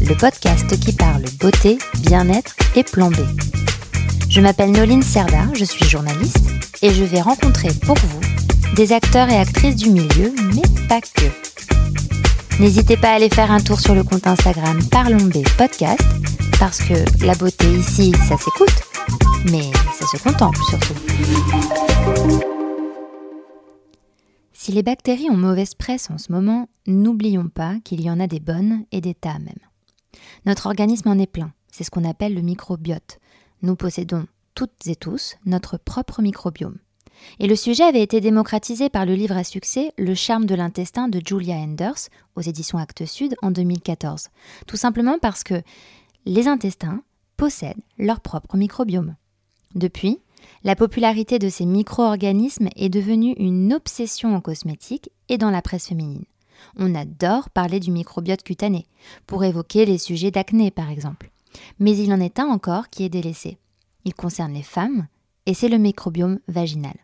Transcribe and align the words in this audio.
le 0.00 0.14
podcast 0.16 0.78
qui 0.80 0.92
parle 0.92 1.22
beauté, 1.40 1.78
bien-être 2.00 2.54
et 2.76 2.82
plan. 2.82 3.10
Je 4.28 4.40
m'appelle 4.40 4.72
Noline 4.72 5.02
Serda, 5.02 5.46
je 5.54 5.64
suis 5.64 5.84
journaliste 5.84 6.50
et 6.82 6.90
je 6.90 7.04
vais 7.04 7.20
rencontrer 7.20 7.68
pour 7.84 7.96
vous 7.96 8.20
des 8.74 8.92
acteurs 8.92 9.28
et 9.28 9.36
actrices 9.36 9.76
du 9.76 9.90
milieu, 9.90 10.32
mais 10.54 10.62
pas 10.88 11.00
que. 11.00 11.26
N'hésitez 12.60 12.96
pas 12.96 13.10
à 13.10 13.14
aller 13.14 13.28
faire 13.28 13.50
un 13.50 13.60
tour 13.60 13.80
sur 13.80 13.94
le 13.94 14.02
compte 14.04 14.26
Instagram 14.26 14.78
Parlons 14.90 15.26
B 15.26 15.42
Podcast, 15.56 16.02
parce 16.58 16.80
que 16.80 16.94
la 17.24 17.34
beauté 17.34 17.66
ici, 17.66 18.12
ça 18.28 18.36
s'écoute, 18.36 18.82
mais 19.50 19.70
ça 19.98 20.06
se 20.06 20.22
contemple 20.22 20.58
surtout. 20.68 20.94
Si 24.52 24.72
les 24.72 24.82
bactéries 24.82 25.30
ont 25.30 25.36
mauvaise 25.36 25.74
presse 25.74 26.10
en 26.10 26.18
ce 26.18 26.32
moment, 26.32 26.68
n'oublions 26.86 27.48
pas 27.48 27.76
qu'il 27.84 28.00
y 28.00 28.10
en 28.10 28.18
a 28.18 28.26
des 28.26 28.40
bonnes 28.40 28.84
et 28.92 29.00
des 29.00 29.14
tas 29.14 29.38
même. 29.38 29.73
Notre 30.46 30.66
organisme 30.66 31.08
en 31.08 31.18
est 31.18 31.26
plein, 31.26 31.52
c'est 31.70 31.84
ce 31.84 31.90
qu'on 31.90 32.08
appelle 32.08 32.34
le 32.34 32.42
microbiote. 32.42 33.18
Nous 33.62 33.76
possédons 33.76 34.26
toutes 34.54 34.86
et 34.86 34.96
tous 34.96 35.36
notre 35.46 35.78
propre 35.78 36.22
microbiome. 36.22 36.78
Et 37.38 37.46
le 37.46 37.56
sujet 37.56 37.84
avait 37.84 38.02
été 38.02 38.20
démocratisé 38.20 38.88
par 38.88 39.06
le 39.06 39.14
livre 39.14 39.36
à 39.36 39.44
succès 39.44 39.92
Le 39.96 40.14
charme 40.14 40.46
de 40.46 40.54
l'intestin 40.54 41.08
de 41.08 41.20
Julia 41.24 41.56
Enders 41.56 42.08
aux 42.36 42.40
éditions 42.40 42.78
Actes 42.78 43.06
Sud 43.06 43.34
en 43.42 43.50
2014. 43.50 44.28
Tout 44.66 44.76
simplement 44.76 45.18
parce 45.20 45.44
que 45.44 45.62
les 46.26 46.48
intestins 46.48 47.02
possèdent 47.36 47.82
leur 47.98 48.20
propre 48.20 48.56
microbiome. 48.56 49.16
Depuis, 49.74 50.20
la 50.62 50.76
popularité 50.76 51.38
de 51.38 51.48
ces 51.48 51.66
micro-organismes 51.66 52.68
est 52.76 52.88
devenue 52.88 53.34
une 53.38 53.72
obsession 53.72 54.34
en 54.34 54.40
cosmétique 54.40 55.10
et 55.28 55.38
dans 55.38 55.50
la 55.50 55.62
presse 55.62 55.88
féminine. 55.88 56.24
On 56.76 56.94
adore 56.94 57.50
parler 57.50 57.80
du 57.80 57.90
microbiote 57.90 58.42
cutané, 58.42 58.86
pour 59.26 59.44
évoquer 59.44 59.86
les 59.86 59.98
sujets 59.98 60.30
d'acné 60.30 60.70
par 60.70 60.90
exemple. 60.90 61.30
Mais 61.78 61.96
il 61.96 62.12
en 62.12 62.20
est 62.20 62.38
un 62.38 62.46
encore 62.46 62.90
qui 62.90 63.04
est 63.04 63.08
délaissé. 63.08 63.58
Il 64.04 64.14
concerne 64.14 64.52
les 64.52 64.62
femmes, 64.62 65.06
et 65.46 65.54
c'est 65.54 65.68
le 65.68 65.78
microbiome 65.78 66.40
vaginal. 66.48 66.94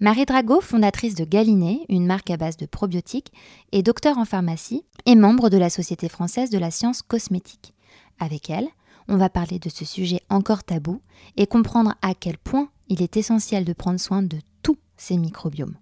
Marie 0.00 0.24
Drago, 0.24 0.60
fondatrice 0.60 1.14
de 1.14 1.24
Galiné, 1.24 1.84
une 1.88 2.06
marque 2.06 2.30
à 2.30 2.36
base 2.36 2.56
de 2.56 2.66
probiotiques, 2.66 3.32
est 3.72 3.82
docteur 3.82 4.18
en 4.18 4.24
pharmacie 4.24 4.84
et 5.06 5.16
membre 5.16 5.50
de 5.50 5.58
la 5.58 5.70
Société 5.70 6.08
française 6.08 6.50
de 6.50 6.58
la 6.58 6.70
science 6.70 7.02
cosmétique. 7.02 7.74
Avec 8.20 8.50
elle, 8.50 8.68
on 9.08 9.16
va 9.16 9.28
parler 9.28 9.58
de 9.58 9.68
ce 9.68 9.84
sujet 9.84 10.20
encore 10.30 10.64
tabou 10.64 11.00
et 11.36 11.46
comprendre 11.46 11.94
à 12.02 12.14
quel 12.14 12.38
point 12.38 12.68
il 12.88 13.02
est 13.02 13.16
essentiel 13.16 13.64
de 13.64 13.72
prendre 13.72 14.00
soin 14.00 14.22
de 14.22 14.38
tous 14.62 14.78
ces 14.96 15.16
microbiomes. 15.16 15.76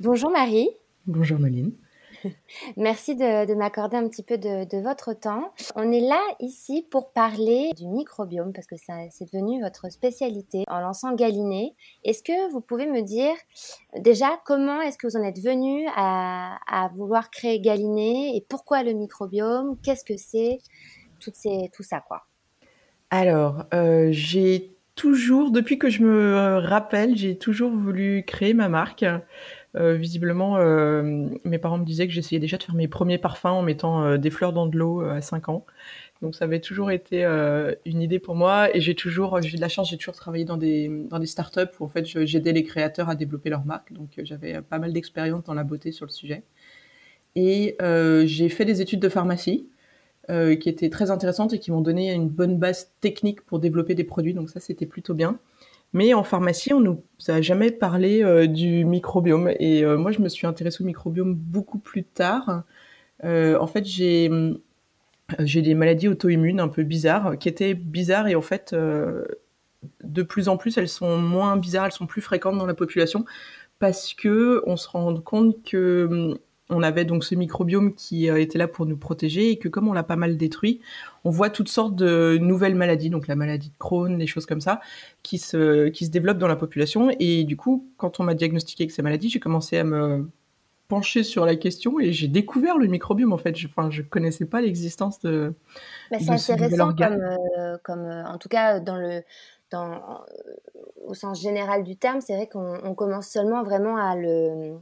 Bonjour 0.00 0.30
Marie. 0.30 0.68
Bonjour 1.06 1.38
Maline. 1.38 1.72
Merci 2.76 3.16
de, 3.16 3.54
m'accorder 3.54 3.96
un 3.96 4.08
petit 4.08 4.22
peu 4.22 4.38
de, 4.38 4.82
votre 4.82 5.12
temps. 5.12 5.52
On 5.76 5.90
est 5.90 6.00
là 6.00 6.20
ici 6.40 6.86
pour 6.90 7.12
parler 7.12 7.70
du 7.76 7.86
microbiome 7.86 8.52
parce 8.52 8.66
que 8.66 8.76
c'est 8.76 9.24
devenu 9.32 9.62
votre 9.62 9.90
spécialité 9.90 10.64
en 10.68 10.80
lançant 10.80 11.14
Galiné. 11.14 11.74
Est-ce 12.04 12.22
que 12.22 12.50
vous 12.50 12.60
pouvez 12.60 12.86
me 12.86 13.02
dire 13.02 13.34
déjà 13.98 14.40
comment 14.44 14.80
est-ce 14.80 14.98
que 14.98 15.06
vous 15.06 15.16
en 15.16 15.22
êtes 15.22 15.40
venu 15.40 15.86
à, 15.96 16.58
vouloir 16.94 17.30
créer 17.30 17.60
Galiné 17.60 18.36
et 18.36 18.44
pourquoi 18.48 18.82
le 18.82 18.92
microbiome? 18.92 19.76
Qu'est-ce 19.82 20.04
que 20.04 20.16
c'est? 20.16 20.58
Tout, 21.20 21.32
tout 21.72 21.82
ça 21.82 22.00
quoi 22.00 22.26
Alors, 23.10 23.64
euh, 23.72 24.08
j'ai 24.10 24.72
toujours, 24.94 25.50
depuis 25.50 25.78
que 25.78 25.88
je 25.88 26.02
me 26.02 26.58
rappelle, 26.58 27.16
j'ai 27.16 27.38
toujours 27.38 27.70
voulu 27.70 28.24
créer 28.26 28.54
ma 28.54 28.68
marque. 28.68 29.04
Euh, 29.74 29.94
visiblement, 29.94 30.58
euh, 30.58 31.28
mes 31.44 31.58
parents 31.58 31.78
me 31.78 31.84
disaient 31.84 32.06
que 32.06 32.12
j'essayais 32.12 32.40
déjà 32.40 32.58
de 32.58 32.62
faire 32.62 32.74
mes 32.74 32.88
premiers 32.88 33.18
parfums 33.18 33.46
en 33.46 33.62
mettant 33.62 34.04
euh, 34.04 34.18
des 34.18 34.30
fleurs 34.30 34.52
dans 34.52 34.66
de 34.66 34.76
l'eau 34.76 35.00
à 35.00 35.20
5 35.20 35.48
ans. 35.48 35.64
Donc 36.20 36.34
ça 36.36 36.44
avait 36.44 36.60
toujours 36.60 36.92
été 36.92 37.24
une 37.84 38.00
idée 38.00 38.20
pour 38.20 38.36
moi 38.36 38.74
et 38.76 38.80
j'ai 38.80 38.94
toujours 38.94 39.42
j'ai 39.42 39.54
eu 39.54 39.56
de 39.56 39.60
la 39.60 39.68
chance, 39.68 39.90
j'ai 39.90 39.96
toujours 39.96 40.14
travaillé 40.14 40.44
dans 40.44 40.56
des 40.56 40.88
dans 41.10 41.18
des 41.18 41.26
startups 41.26 41.62
où 41.80 41.84
en 41.84 41.88
fait 41.88 42.06
j'aidais 42.06 42.52
les 42.52 42.62
créateurs 42.62 43.08
à 43.08 43.16
développer 43.16 43.50
leur 43.50 43.64
marque. 43.64 43.92
Donc 43.92 44.10
j'avais 44.18 44.62
pas 44.62 44.78
mal 44.78 44.92
d'expérience 44.92 45.42
dans 45.42 45.54
la 45.54 45.64
beauté 45.64 45.90
sur 45.90 46.06
le 46.06 46.12
sujet. 46.12 46.44
Et 47.34 47.76
j'ai 48.24 48.48
fait 48.50 48.64
des 48.64 48.80
études 48.80 49.00
de 49.00 49.08
pharmacie 49.08 49.66
qui 50.28 50.68
étaient 50.68 50.90
très 50.90 51.10
intéressantes 51.10 51.54
et 51.54 51.58
qui 51.58 51.72
m'ont 51.72 51.80
donné 51.80 52.12
une 52.12 52.28
bonne 52.28 52.56
base 52.56 52.92
technique 53.00 53.40
pour 53.40 53.58
développer 53.58 53.96
des 53.96 54.04
produits. 54.04 54.34
Donc 54.34 54.48
ça 54.48 54.60
c'était 54.60 54.86
plutôt 54.86 55.14
bien. 55.14 55.40
Mais 55.92 56.14
en 56.14 56.24
pharmacie, 56.24 56.72
on 56.72 56.80
nous 56.80 57.02
a 57.28 57.42
jamais 57.42 57.70
parlé 57.70 58.22
euh, 58.22 58.46
du 58.46 58.84
microbiome. 58.84 59.52
Et 59.58 59.84
euh, 59.84 59.98
moi, 59.98 60.10
je 60.10 60.20
me 60.20 60.28
suis 60.28 60.46
intéressée 60.46 60.82
au 60.82 60.86
microbiome 60.86 61.34
beaucoup 61.34 61.78
plus 61.78 62.04
tard. 62.04 62.64
Euh, 63.24 63.58
en 63.58 63.66
fait, 63.66 63.84
j'ai 63.84 64.30
j'ai 65.38 65.62
des 65.62 65.74
maladies 65.74 66.08
auto-immunes 66.08 66.60
un 66.60 66.68
peu 66.68 66.82
bizarres, 66.82 67.38
qui 67.38 67.48
étaient 67.48 67.72
bizarres 67.74 68.28
et 68.28 68.34
en 68.34 68.42
fait, 68.42 68.74
de 68.74 70.22
plus 70.22 70.48
en 70.50 70.58
plus, 70.58 70.76
elles 70.76 70.90
sont 70.90 71.16
moins 71.16 71.56
bizarres, 71.56 71.86
elles 71.86 71.92
sont 71.92 72.06
plus 72.06 72.20
fréquentes 72.20 72.58
dans 72.58 72.66
la 72.66 72.74
population 72.74 73.24
parce 73.78 74.12
que 74.12 74.62
on 74.66 74.76
se 74.76 74.88
rend 74.88 75.14
compte 75.20 75.62
que 75.62 76.38
on 76.70 76.82
avait 76.82 77.04
donc 77.04 77.24
ce 77.24 77.34
microbiome 77.34 77.94
qui 77.94 78.30
euh, 78.30 78.40
était 78.40 78.58
là 78.58 78.68
pour 78.68 78.86
nous 78.86 78.96
protéger 78.96 79.50
et 79.50 79.58
que 79.58 79.68
comme 79.68 79.88
on 79.88 79.92
l'a 79.92 80.02
pas 80.02 80.16
mal 80.16 80.36
détruit, 80.36 80.80
on 81.24 81.30
voit 81.30 81.50
toutes 81.50 81.68
sortes 81.68 81.94
de 81.94 82.38
nouvelles 82.40 82.74
maladies, 82.74 83.10
donc 83.10 83.26
la 83.26 83.36
maladie 83.36 83.70
de 83.70 83.76
Crohn, 83.78 84.16
des 84.18 84.26
choses 84.26 84.46
comme 84.46 84.60
ça, 84.60 84.80
qui 85.22 85.38
se, 85.38 85.88
qui 85.88 86.06
se 86.06 86.10
développent 86.10 86.38
dans 86.38 86.48
la 86.48 86.56
population. 86.56 87.10
Et 87.18 87.44
du 87.44 87.56
coup, 87.56 87.86
quand 87.96 88.20
on 88.20 88.24
m'a 88.24 88.34
diagnostiqué 88.34 88.84
avec 88.84 88.92
ces 88.92 89.02
maladies, 89.02 89.28
j'ai 89.28 89.40
commencé 89.40 89.78
à 89.78 89.84
me 89.84 90.28
pencher 90.88 91.22
sur 91.22 91.46
la 91.46 91.56
question 91.56 92.00
et 92.00 92.12
j'ai 92.12 92.28
découvert 92.28 92.76
le 92.76 92.86
microbiome 92.86 93.32
en 93.32 93.38
fait. 93.38 93.56
Je, 93.56 93.66
enfin, 93.66 93.90
je 93.90 94.02
connaissais 94.02 94.44
pas 94.44 94.60
l'existence 94.60 95.20
de. 95.20 95.54
Bah, 96.10 96.18
c'est 96.20 96.54
récent, 96.54 96.92
comme, 96.94 97.20
euh, 97.58 97.78
comme 97.82 98.04
euh, 98.04 98.26
en 98.26 98.38
tout 98.38 98.50
cas 98.50 98.78
dans 98.78 98.96
le 98.96 99.22
dans, 99.70 100.20
au 101.06 101.14
sens 101.14 101.40
général 101.40 101.82
du 101.82 101.96
terme, 101.96 102.20
c'est 102.20 102.36
vrai 102.36 102.46
qu'on 102.46 102.94
commence 102.94 103.28
seulement 103.28 103.62
vraiment 103.62 103.96
à 103.96 104.16
le 104.16 104.76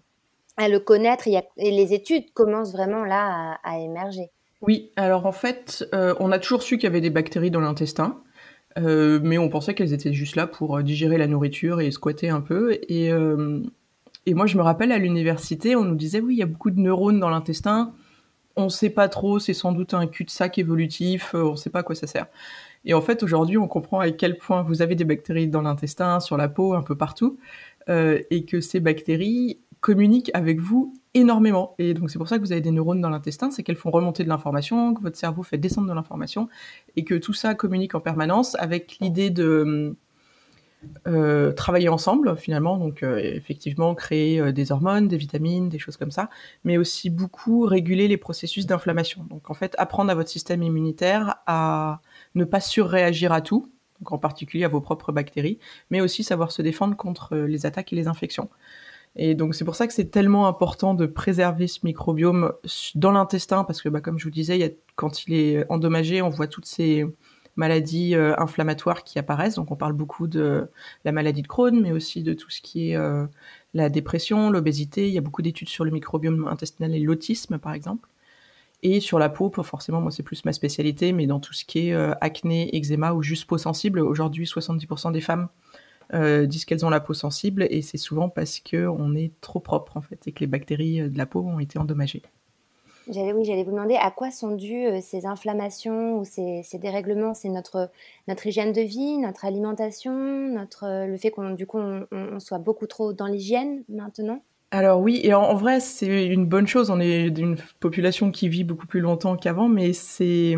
à 0.60 0.68
le 0.68 0.78
connaître 0.78 1.26
et, 1.26 1.40
les 1.56 1.94
études 1.94 2.32
commencent 2.34 2.72
vraiment 2.72 3.02
là 3.04 3.58
à, 3.64 3.78
émerger. 3.78 4.30
Oui, 4.60 4.90
alors 4.96 5.24
en 5.24 5.32
fait, 5.32 5.88
euh, 5.94 6.14
on 6.20 6.30
a 6.32 6.38
toujours 6.38 6.62
su 6.62 6.76
qu'il 6.76 6.84
y 6.84 6.86
avait 6.86 7.00
des 7.00 7.08
bactéries 7.08 7.50
dans 7.50 7.60
l'intestin, 7.60 8.20
euh, 8.78 9.20
mais 9.22 9.38
on 9.38 9.48
pensait 9.48 9.72
qu'elles 9.72 9.94
étaient 9.94 10.12
juste 10.12 10.36
là 10.36 10.46
pour 10.46 10.76
euh, 10.76 10.82
digérer 10.82 11.16
la 11.16 11.28
nourriture 11.28 11.80
et 11.80 11.90
squatter 11.90 12.28
un 12.28 12.42
peu. 12.42 12.74
Et, 12.88 13.10
et 14.26 14.34
moi, 14.34 14.44
je 14.44 14.58
me 14.58 14.62
rappelle 14.62 14.92
à 14.92 14.98
l'université, 14.98 15.76
on 15.76 15.84
nous 15.84 15.94
disait 15.94 16.20
oui, 16.20 16.34
il 16.34 16.38
y 16.38 16.42
a 16.42 16.46
beaucoup 16.46 16.70
de 16.70 16.78
neurones 16.78 17.20
dans 17.20 17.30
l'intestin. 17.30 17.94
On 18.54 18.64
ne 18.64 18.68
sait 18.68 18.90
pas 18.90 19.08
trop, 19.08 19.38
c'est 19.38 19.54
sans 19.54 19.72
doute 19.72 19.94
un 19.94 20.06
cul-de-sac 20.06 20.58
évolutif, 20.58 21.30
on 21.32 21.52
ne 21.52 21.56
sait 21.56 21.70
pas 21.70 21.78
à 21.78 21.82
quoi 21.82 21.94
ça 21.94 22.06
sert. 22.06 22.26
Et 22.84 22.92
en 22.92 23.00
fait, 23.00 23.22
aujourd'hui, 23.22 23.56
on 23.56 23.66
comprend 23.66 24.00
à 24.00 24.10
quel 24.10 24.36
point 24.36 24.62
vous 24.62 24.82
avez 24.82 24.94
des 24.94 25.04
bactéries 25.04 25.48
dans 25.48 25.62
l'intestin, 25.62 26.20
sur 26.20 26.36
la 26.36 26.50
peau, 26.50 26.74
un 26.74 26.82
peu 26.82 26.96
partout, 26.96 27.38
et 27.88 28.44
que 28.44 28.60
ces 28.60 28.80
bactéries, 28.80 29.58
communiquent 29.80 30.30
avec 30.34 30.60
vous 30.60 30.94
énormément. 31.14 31.74
Et 31.78 31.94
donc 31.94 32.10
c'est 32.10 32.18
pour 32.18 32.28
ça 32.28 32.36
que 32.36 32.42
vous 32.42 32.52
avez 32.52 32.60
des 32.60 32.70
neurones 32.70 33.00
dans 33.00 33.10
l'intestin, 33.10 33.50
c'est 33.50 33.62
qu'elles 33.62 33.76
font 33.76 33.90
remonter 33.90 34.24
de 34.24 34.28
l'information, 34.28 34.94
que 34.94 35.02
votre 35.02 35.16
cerveau 35.16 35.42
fait 35.42 35.58
descendre 35.58 35.88
de 35.88 35.94
l'information, 35.94 36.48
et 36.96 37.04
que 37.04 37.14
tout 37.14 37.32
ça 37.32 37.54
communique 37.54 37.94
en 37.94 38.00
permanence 38.00 38.54
avec 38.56 38.98
l'idée 39.00 39.30
de 39.30 39.96
euh, 41.06 41.52
travailler 41.52 41.90
ensemble 41.90 42.36
finalement, 42.38 42.78
donc 42.78 43.02
euh, 43.02 43.18
effectivement 43.18 43.94
créer 43.94 44.40
euh, 44.40 44.52
des 44.52 44.72
hormones, 44.72 45.08
des 45.08 45.18
vitamines, 45.18 45.68
des 45.68 45.78
choses 45.78 45.96
comme 45.98 46.10
ça, 46.10 46.30
mais 46.64 46.78
aussi 46.78 47.10
beaucoup 47.10 47.66
réguler 47.66 48.08
les 48.08 48.16
processus 48.16 48.66
d'inflammation. 48.66 49.26
Donc 49.28 49.50
en 49.50 49.54
fait 49.54 49.74
apprendre 49.78 50.10
à 50.10 50.14
votre 50.14 50.30
système 50.30 50.62
immunitaire 50.62 51.36
à 51.46 52.00
ne 52.34 52.44
pas 52.44 52.60
surréagir 52.60 53.32
à 53.32 53.42
tout, 53.42 53.70
en 54.06 54.18
particulier 54.18 54.64
à 54.64 54.68
vos 54.68 54.80
propres 54.80 55.12
bactéries, 55.12 55.58
mais 55.90 56.00
aussi 56.00 56.24
savoir 56.24 56.50
se 56.50 56.62
défendre 56.62 56.96
contre 56.96 57.36
les 57.36 57.66
attaques 57.66 57.92
et 57.92 57.96
les 57.96 58.08
infections. 58.08 58.48
Et 59.16 59.34
donc 59.34 59.54
c'est 59.54 59.64
pour 59.64 59.74
ça 59.74 59.86
que 59.86 59.92
c'est 59.92 60.10
tellement 60.10 60.46
important 60.46 60.94
de 60.94 61.06
préserver 61.06 61.66
ce 61.66 61.80
microbiome 61.82 62.52
dans 62.94 63.10
l'intestin, 63.10 63.64
parce 63.64 63.82
que 63.82 63.88
bah, 63.88 64.00
comme 64.00 64.18
je 64.18 64.24
vous 64.24 64.30
disais, 64.30 64.78
quand 64.94 65.26
il 65.26 65.34
est 65.34 65.66
endommagé, 65.70 66.22
on 66.22 66.28
voit 66.28 66.46
toutes 66.46 66.66
ces 66.66 67.06
maladies 67.56 68.14
euh, 68.14 68.34
inflammatoires 68.38 69.02
qui 69.04 69.18
apparaissent. 69.18 69.56
Donc 69.56 69.70
on 69.70 69.76
parle 69.76 69.92
beaucoup 69.92 70.28
de 70.28 70.68
la 71.04 71.12
maladie 71.12 71.42
de 71.42 71.48
Crohn, 71.48 71.80
mais 71.80 71.92
aussi 71.92 72.22
de 72.22 72.32
tout 72.34 72.50
ce 72.50 72.60
qui 72.60 72.90
est 72.90 72.96
euh, 72.96 73.26
la 73.74 73.88
dépression, 73.88 74.50
l'obésité. 74.50 75.08
Il 75.08 75.14
y 75.14 75.18
a 75.18 75.22
beaucoup 75.22 75.42
d'études 75.42 75.68
sur 75.68 75.84
le 75.84 75.90
microbiome 75.90 76.46
intestinal 76.46 76.94
et 76.94 77.00
l'autisme, 77.00 77.58
par 77.58 77.72
exemple. 77.74 78.08
Et 78.82 79.00
sur 79.00 79.18
la 79.18 79.28
peau, 79.28 79.52
forcément, 79.62 80.00
moi 80.00 80.10
c'est 80.10 80.22
plus 80.22 80.42
ma 80.46 80.54
spécialité, 80.54 81.12
mais 81.12 81.26
dans 81.26 81.38
tout 81.38 81.52
ce 81.52 81.66
qui 81.66 81.90
est 81.90 81.94
acné, 82.22 82.74
eczéma 82.74 83.12
ou 83.12 83.22
juste 83.22 83.44
peau 83.44 83.58
sensible, 83.58 84.00
aujourd'hui 84.00 84.46
70% 84.46 85.12
des 85.12 85.20
femmes 85.20 85.48
disent 86.12 86.64
qu'elles 86.64 86.84
ont 86.84 86.90
la 86.90 87.00
peau 87.00 87.14
sensible 87.14 87.66
et 87.70 87.82
c'est 87.82 87.98
souvent 87.98 88.28
parce 88.28 88.60
que 88.60 88.86
on 88.88 89.14
est 89.14 89.32
trop 89.40 89.60
propre 89.60 89.96
en 89.96 90.00
fait 90.00 90.26
et 90.26 90.32
que 90.32 90.40
les 90.40 90.46
bactéries 90.46 91.08
de 91.08 91.16
la 91.16 91.26
peau 91.26 91.40
ont 91.40 91.60
été 91.60 91.78
endommagées. 91.78 92.22
J'allais, 93.08 93.32
oui, 93.32 93.44
j'allais 93.44 93.64
vous 93.64 93.72
demander 93.72 93.96
à 93.96 94.10
quoi 94.10 94.30
sont 94.30 94.54
dues 94.54 94.86
euh, 94.86 95.00
ces 95.02 95.26
inflammations 95.26 96.18
ou 96.18 96.24
ces, 96.24 96.62
dérèglements? 96.74 97.34
C'est 97.34 97.48
notre, 97.48 97.90
notre 98.28 98.46
hygiène 98.46 98.72
de 98.72 98.82
vie, 98.82 99.18
notre 99.18 99.44
alimentation, 99.44 100.14
notre, 100.14 100.84
euh, 100.84 101.06
le 101.06 101.16
fait 101.16 101.30
qu'on 101.30 101.50
du 101.50 101.66
coup 101.66 101.78
on, 101.78 102.38
soit 102.38 102.58
beaucoup 102.58 102.86
trop 102.86 103.12
dans 103.12 103.26
l'hygiène 103.26 103.82
maintenant? 103.88 104.42
Alors 104.70 105.00
oui, 105.00 105.20
et 105.24 105.34
en, 105.34 105.54
vrai, 105.56 105.80
c'est 105.80 106.26
une 106.26 106.46
bonne 106.46 106.68
chose. 106.68 106.90
On 106.90 107.00
est 107.00 107.30
d'une 107.30 107.56
population 107.80 108.30
qui 108.30 108.48
vit 108.48 108.62
beaucoup 108.62 108.86
plus 108.86 109.00
longtemps 109.00 109.36
qu'avant, 109.36 109.68
mais 109.68 109.92
c'est 109.92 110.54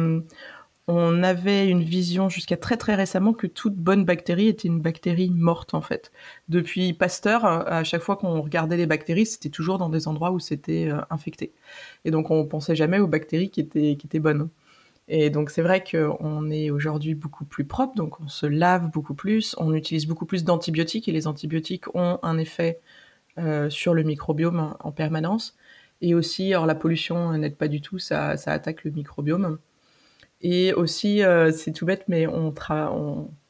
on 0.89 1.23
avait 1.23 1.69
une 1.69 1.83
vision 1.83 2.29
jusqu'à 2.29 2.57
très 2.57 2.77
très 2.77 2.95
récemment 2.95 3.33
que 3.33 3.47
toute 3.47 3.77
bonne 3.77 4.05
bactérie 4.05 4.49
était 4.49 4.67
une 4.69 4.81
bactérie 4.81 5.31
morte 5.31 5.75
en 5.75 5.81
fait. 5.81 6.11
Depuis 6.49 6.93
Pasteur, 6.93 7.45
à 7.45 7.85
chaque 7.85 8.03
fois 8.03 8.17
qu'on 8.17 8.41
regardait 8.43 8.77
les 8.77 8.87
bactéries, 8.87 9.27
c'était 9.27 9.49
toujours 9.49 9.79
dans 9.79 9.89
des 9.89 10.09
endroits 10.09 10.33
où 10.33 10.41
c'était 10.41 10.89
euh, 10.91 11.01
infecté. 11.11 11.53
Et 12.05 12.11
donc 12.11 12.31
on 12.31 12.47
pensait 12.47 12.75
jamais 12.77 12.99
aux 12.99 13.07
bactéries 13.07 13.51
qui 13.51 13.61
étaient, 13.61 13.97
qui 13.97 14.07
étaient 14.07 14.19
bonnes. 14.19 14.49
Et 15.09 15.31
donc 15.31 15.51
c'est 15.51 15.63
vrai 15.63 15.85
qu'on 15.85 16.51
est 16.51 16.71
aujourd'hui 16.71 17.15
beaucoup 17.15 17.45
plus 17.45 17.65
propre, 17.65 17.95
donc 17.97 18.21
on 18.21 18.29
se 18.29 18.47
lave 18.47 18.91
beaucoup 18.91 19.15
plus, 19.15 19.55
on 19.59 19.75
utilise 19.75 20.07
beaucoup 20.07 20.27
plus 20.27 20.45
d'antibiotiques 20.45 21.09
et 21.09 21.13
les 21.13 21.27
antibiotiques 21.27 21.95
ont 21.95 22.19
un 22.23 22.39
effet 22.39 22.81
euh, 23.39 23.71
sur 23.71 23.95
le 23.95 24.03
microbiome 24.05 24.77
en 24.81 24.93
permanence. 24.93 25.57
Et 26.01 26.15
aussi, 26.15 26.53
alors 26.53 26.67
la 26.67 26.75
pollution 26.75 27.37
n'aide 27.39 27.57
pas 27.57 27.69
du 27.69 27.81
tout, 27.81 27.99
ça, 27.99 28.37
ça 28.37 28.53
attaque 28.53 28.85
le 28.85 28.91
microbiome. 28.91 29.59
Et 30.45 30.73
aussi, 30.73 31.23
euh, 31.23 31.53
c'est 31.53 31.71
tout 31.73 31.87
bête, 31.87 32.05
mais 32.09 32.27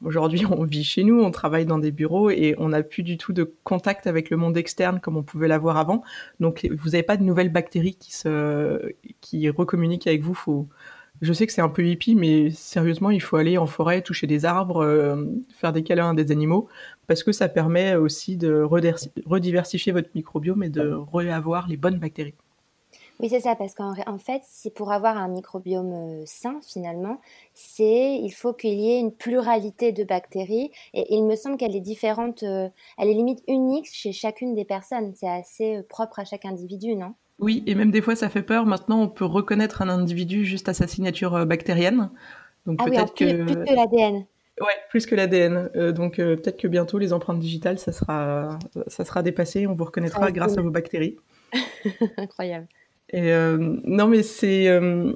aujourd'hui, 0.03 0.45
on 0.49 0.63
vit 0.63 0.83
chez 0.83 1.03
nous, 1.03 1.21
on 1.21 1.31
travaille 1.31 1.65
dans 1.65 1.79
des 1.79 1.91
bureaux 1.91 2.29
et 2.29 2.55
on 2.59 2.69
n'a 2.69 2.83
plus 2.83 3.01
du 3.01 3.17
tout 3.17 3.33
de 3.33 3.51
contact 3.63 4.05
avec 4.05 4.29
le 4.29 4.37
monde 4.37 4.55
externe 4.57 4.99
comme 4.99 5.17
on 5.17 5.23
pouvait 5.23 5.47
l'avoir 5.47 5.77
avant. 5.77 6.03
Donc, 6.39 6.67
vous 6.71 6.91
n'avez 6.91 7.03
pas 7.03 7.17
de 7.17 7.23
nouvelles 7.23 7.51
bactéries 7.51 7.95
qui 7.95 8.13
se, 8.13 8.93
qui 9.21 9.49
recommuniquent 9.49 10.05
avec 10.05 10.21
vous. 10.21 10.35
Faut, 10.35 10.69
je 11.21 11.33
sais 11.33 11.47
que 11.47 11.53
c'est 11.53 11.61
un 11.61 11.69
peu 11.69 11.83
hippie, 11.83 12.15
mais 12.15 12.51
sérieusement, 12.51 13.09
il 13.09 13.21
faut 13.21 13.37
aller 13.37 13.57
en 13.57 13.65
forêt, 13.65 14.03
toucher 14.03 14.27
des 14.27 14.45
arbres, 14.45 14.83
euh, 14.83 15.25
faire 15.49 15.73
des 15.73 15.83
câlins 15.83 16.11
à 16.11 16.13
des 16.13 16.31
animaux, 16.31 16.67
parce 17.07 17.23
que 17.23 17.31
ça 17.31 17.49
permet 17.49 17.95
aussi 17.95 18.37
de 18.37 18.61
rediversifier 19.25 19.91
votre 19.93 20.09
microbiome 20.13 20.61
et 20.63 20.69
de 20.69 20.91
reavoir 20.91 21.67
les 21.67 21.77
bonnes 21.77 21.97
bactéries. 21.97 22.35
Oui, 23.19 23.29
c'est 23.29 23.39
ça, 23.39 23.55
parce 23.55 23.73
qu'en 23.73 23.93
en 24.07 24.17
fait, 24.17 24.41
c'est 24.45 24.73
pour 24.73 24.91
avoir 24.91 25.17
un 25.17 25.27
microbiome 25.27 25.93
euh, 25.93 26.23
sain, 26.25 26.59
finalement, 26.67 27.21
c'est 27.53 28.15
il 28.15 28.31
faut 28.31 28.53
qu'il 28.53 28.79
y 28.79 28.91
ait 28.91 28.99
une 28.99 29.13
pluralité 29.13 29.91
de 29.91 30.03
bactéries. 30.03 30.71
Et 30.93 31.05
il 31.13 31.23
me 31.25 31.35
semble 31.35 31.57
qu'elle 31.57 31.75
est 31.75 31.81
différente, 31.81 32.43
euh, 32.43 32.69
elle 32.97 33.09
est 33.09 33.13
limite 33.13 33.43
unique 33.47 33.87
chez 33.91 34.11
chacune 34.11 34.55
des 34.55 34.65
personnes. 34.65 35.13
C'est 35.15 35.29
assez 35.29 35.77
euh, 35.77 35.83
propre 35.87 36.19
à 36.19 36.25
chaque 36.25 36.45
individu, 36.45 36.95
non? 36.95 37.13
Oui, 37.39 37.63
et 37.67 37.75
même 37.75 37.91
des 37.91 38.01
fois, 38.01 38.15
ça 38.15 38.29
fait 38.29 38.43
peur. 38.43 38.65
Maintenant, 38.65 39.01
on 39.01 39.09
peut 39.09 39.25
reconnaître 39.25 39.81
un 39.81 39.89
individu 39.89 40.45
juste 40.45 40.69
à 40.69 40.73
sa 40.73 40.87
signature 40.87 41.45
bactérienne. 41.45 42.09
Donc 42.65 42.79
ah 42.81 42.85
peut-être 42.85 43.13
oui, 43.19 43.27
que... 43.27 43.43
plus 43.43 43.55
que 43.55 43.75
l'ADN. 43.75 44.25
Ouais, 44.61 44.75
plus 44.89 45.05
que 45.05 45.15
l'ADN. 45.15 45.69
donc 45.91 46.17
peut-être 46.17 46.57
que 46.57 46.67
bientôt 46.67 46.99
les 46.99 47.11
empreintes 47.11 47.39
digitales, 47.39 47.79
ça 47.79 47.91
sera, 47.91 48.59
ça 48.87 49.03
sera 49.03 49.23
dépassé. 49.23 49.65
On 49.65 49.73
vous 49.73 49.83
reconnaîtra 49.83 50.31
grâce 50.31 50.57
à 50.57 50.61
vos 50.61 50.69
bactéries. 50.69 51.17
Incroyable. 52.17 52.67
Et 53.13 53.31
euh, 53.31 53.77
non, 53.83 54.07
mais 54.07 54.23
c'est 54.23 54.67
euh, 54.67 55.13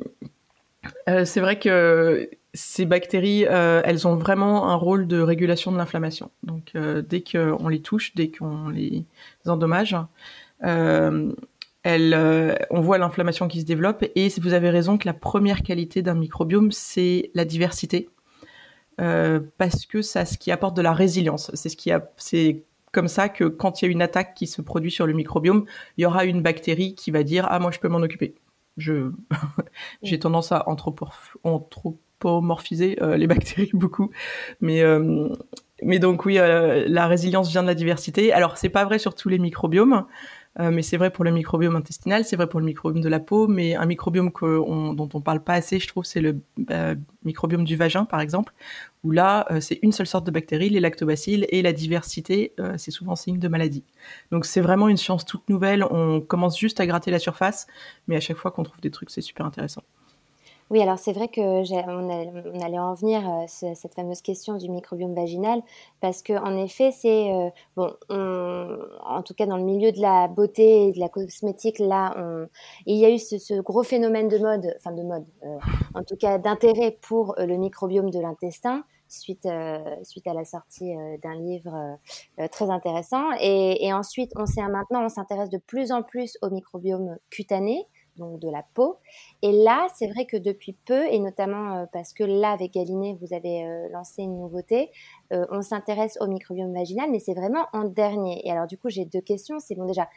euh, 1.10 1.26
c'est 1.26 1.40
vrai 1.40 1.58
que 1.58 2.30
ces 2.54 2.86
bactéries, 2.86 3.44
elles 3.44 4.08
ont 4.08 4.16
vraiment 4.16 4.70
un 4.70 4.76
rôle 4.76 5.08
de 5.08 5.20
régulation 5.20 5.72
de 5.72 5.78
l'inflammation. 5.78 6.32
Donc, 6.42 6.74
dès 6.76 7.22
qu'on 7.22 7.68
les 7.68 7.82
touche, 7.82 8.16
dès 8.16 8.32
qu'on 8.32 8.70
les 8.70 9.06
endommage, 9.46 9.96
elles, 10.62 12.58
on 12.72 12.82
voit 12.82 12.98
l'inflammation 12.98 13.48
qui 13.48 13.62
se 13.62 13.66
développe. 13.66 14.06
Et 14.16 14.30
vous 14.42 14.54
avez 14.54 14.72
raison 14.72 14.98
que 14.98 15.06
la 15.06 15.14
première 15.14 15.62
qualité 15.62 16.02
d'un 16.02 16.16
microbiome, 16.16 16.72
c'est 16.72 17.30
la 17.36 17.46
diversité. 17.46 18.10
parce 18.98 19.86
que 19.86 20.02
ça, 20.02 20.26
ce 20.26 20.40
qui 20.40 20.52
apporte 20.52 20.76
de 20.76 20.82
la 20.82 20.94
résilience. 20.94 21.52
C'est 21.54 21.70
ce 21.70 21.78
qui 21.78 21.92
a, 21.92 22.10
c'est 22.18 22.64
comme 22.98 23.08
ça 23.08 23.30
que 23.30 23.44
quand 23.44 23.80
il 23.80 23.86
y 23.86 23.88
a 23.88 23.92
une 23.92 24.02
attaque 24.02 24.34
qui 24.34 24.48
se 24.48 24.60
produit 24.60 24.90
sur 24.90 25.06
le 25.06 25.14
microbiome, 25.14 25.66
il 25.98 26.02
y 26.02 26.06
aura 26.08 26.26
une 26.26 26.42
bactérie 26.42 26.96
qui 26.96 27.12
va 27.12 27.22
dire 27.22 27.46
ah 27.48 27.60
moi 27.60 27.70
je 27.70 27.78
peux 27.78 27.88
m'en 27.88 28.00
occuper. 28.00 28.34
Je 28.76 29.12
j'ai 30.02 30.18
tendance 30.18 30.52
à 30.52 30.68
anthropomorphiser 30.68 32.98
euh, 33.04 33.16
les 33.16 33.28
bactéries 33.34 33.70
beaucoup, 33.74 34.10
mais 34.62 34.82
euh, 34.82 35.30
mais 35.84 36.00
donc 36.00 36.26
oui, 36.26 36.40
euh, 36.40 36.86
la 36.88 37.06
résilience 37.06 37.52
vient 37.52 37.62
de 37.62 37.68
la 37.68 37.76
diversité. 37.76 38.34
Alors 38.34 38.58
c'est 38.58 38.70
pas 38.70 38.84
vrai 38.84 38.98
sur 38.98 39.14
tous 39.14 39.30
les 39.30 39.38
microbiomes. 39.38 40.08
Euh, 40.60 40.72
mais 40.72 40.82
c'est 40.82 40.98
vrai 40.98 41.12
pour 41.12 41.24
le 41.24 41.32
microbiome 41.32 41.76
intestinal, 41.76 42.26
c'est 42.26 42.36
vrai 42.36 42.48
pour 42.48 42.60
le 42.60 42.66
microbiome 42.66 43.02
de 43.02 43.10
la 43.10 43.20
peau, 43.20 43.48
mais 43.48 43.76
un 43.76 43.86
microbiome 43.86 44.32
dont 44.42 45.10
on 45.14 45.22
parle 45.22 45.44
pas 45.44 45.54
assez, 45.54 45.80
je 45.80 45.88
trouve, 45.88 46.04
c'est 46.04 46.22
le 46.22 46.40
euh, 46.72 46.96
microbiome 47.24 47.64
du 47.64 47.76
vagin, 47.76 48.06
par 48.06 48.22
exemple, 48.22 48.54
où 49.04 49.12
là, 49.12 49.46
euh, 49.52 49.60
c'est 49.62 49.80
une 49.84 49.92
seule 49.92 50.08
sorte 50.08 50.26
de 50.26 50.32
bactéries, 50.32 50.70
les 50.70 50.80
lactobacilles, 50.80 51.46
et 51.50 51.62
la 51.62 51.74
diversité, 51.74 52.54
c'est 52.78 52.92
souvent 52.92 53.16
signe 53.16 53.40
de 53.40 53.48
maladie. 53.48 53.84
Donc 54.32 54.46
c'est 54.46 54.62
vraiment 54.62 54.88
une 54.88 54.98
science 54.98 55.26
toute 55.26 55.48
nouvelle, 55.50 55.84
on 55.84 56.22
commence 56.22 56.58
juste 56.58 56.80
à 56.80 56.88
gratter 56.88 57.12
la 57.12 57.20
surface, 57.20 57.68
mais 58.08 58.16
à 58.16 58.20
chaque 58.20 58.38
fois 58.38 58.52
qu'on 58.52 58.64
trouve 58.64 58.82
des 58.82 58.92
trucs, 58.92 59.12
c'est 59.12 59.22
super 59.22 59.46
intéressant. 59.46 59.84
Oui, 60.70 60.82
alors 60.82 61.00
c'est 61.00 61.14
vrai 61.14 61.30
que 61.30 61.40
on, 61.40 62.60
allait 62.60 62.80
en 62.80 62.94
venir 62.94 63.22
euh, 63.26 63.46
cette 63.48 63.94
fameuse 63.96 64.22
question 64.22 64.58
du 64.58 64.70
microbiome 64.70 65.16
vaginal 65.16 65.62
parce 66.02 66.22
que 66.22 66.34
en 66.34 66.58
effet 66.58 66.92
c'est 66.92 67.32
euh, 67.32 67.50
bon 67.78 67.96
en 68.10 69.22
tout 69.24 69.34
cas 69.34 69.46
dans 69.46 69.56
le 69.56 69.64
milieu 69.64 69.94
de 69.94 70.02
la 70.02 70.28
beauté 70.28 70.90
et 70.90 70.92
de 70.92 71.00
la 71.00 71.08
cosmétique 71.08 71.80
là 71.80 72.16
il 72.86 72.98
y 72.98 73.06
a 73.06 73.10
eu 73.10 73.18
ce, 73.18 73.62
gros 73.62 73.84
phénomène 73.84 74.28
de 74.28 74.40
mode 74.40 74.74
enfin 74.78 74.92
de 74.92 75.04
mode 75.04 75.26
euh, 75.46 75.58
en 75.94 76.04
tout 76.04 76.18
cas 76.18 76.38
d'intérêt 76.38 76.98
pour 77.02 77.36
le 77.38 77.56
microbiome 77.56 78.10
de 78.10 78.20
l'intestin 78.20 78.84
suite 79.08 79.48
suite 80.04 80.28
à 80.28 80.34
la 80.34 80.44
sortie 80.44 80.94
d'un 81.24 81.36
livre 81.36 81.98
très 82.52 82.70
intéressant. 82.70 83.24
Et, 83.40 83.86
et 83.86 83.94
ensuite 83.94 84.34
on 84.36 84.46
sait 84.46 84.62
maintenant 84.68 85.06
on 85.06 85.10
s'intéresse 85.10 85.50
de 85.50 85.60
plus 85.60 85.94
en 85.94 86.04
plus 86.04 86.38
au 86.42 86.50
microbiome 86.50 87.18
cutané 87.30 87.88
donc 88.18 88.40
de 88.40 88.50
la 88.50 88.64
peau. 88.74 88.98
Et 89.42 89.52
là, 89.52 89.88
c'est 89.96 90.08
vrai 90.08 90.26
que 90.26 90.38
depuis 90.38 90.74
peu, 90.74 91.06
et 91.06 91.20
notamment 91.20 91.78
euh, 91.78 91.86
parce 91.92 92.14
que 92.14 92.24
là, 92.24 92.52
avec 92.52 92.74
Galiné, 92.74 93.18
vous 93.22 93.34
avez 93.34 93.66
euh, 93.66 93.88
lancé 93.90 94.24
une 94.24 94.38
nouveauté, 94.38 94.92
euh, 95.34 95.46
on 95.52 95.62
s'intéresse 95.62 96.18
au 96.22 96.28
microbiome 96.28 96.74
vaginal, 96.74 97.10
mais 97.12 97.20
c'est 97.20 97.34
vraiment 97.34 97.66
en 97.74 97.86
dernier. 97.86 98.46
Et 98.46 98.52
alors, 98.52 98.68
du 98.68 98.78
coup, 98.78 98.90
j'ai 98.90 99.06
deux 99.06 99.22
questions. 99.22 99.60
C'est 99.60 99.76
bon, 99.76 99.86
déjà, 99.86 100.10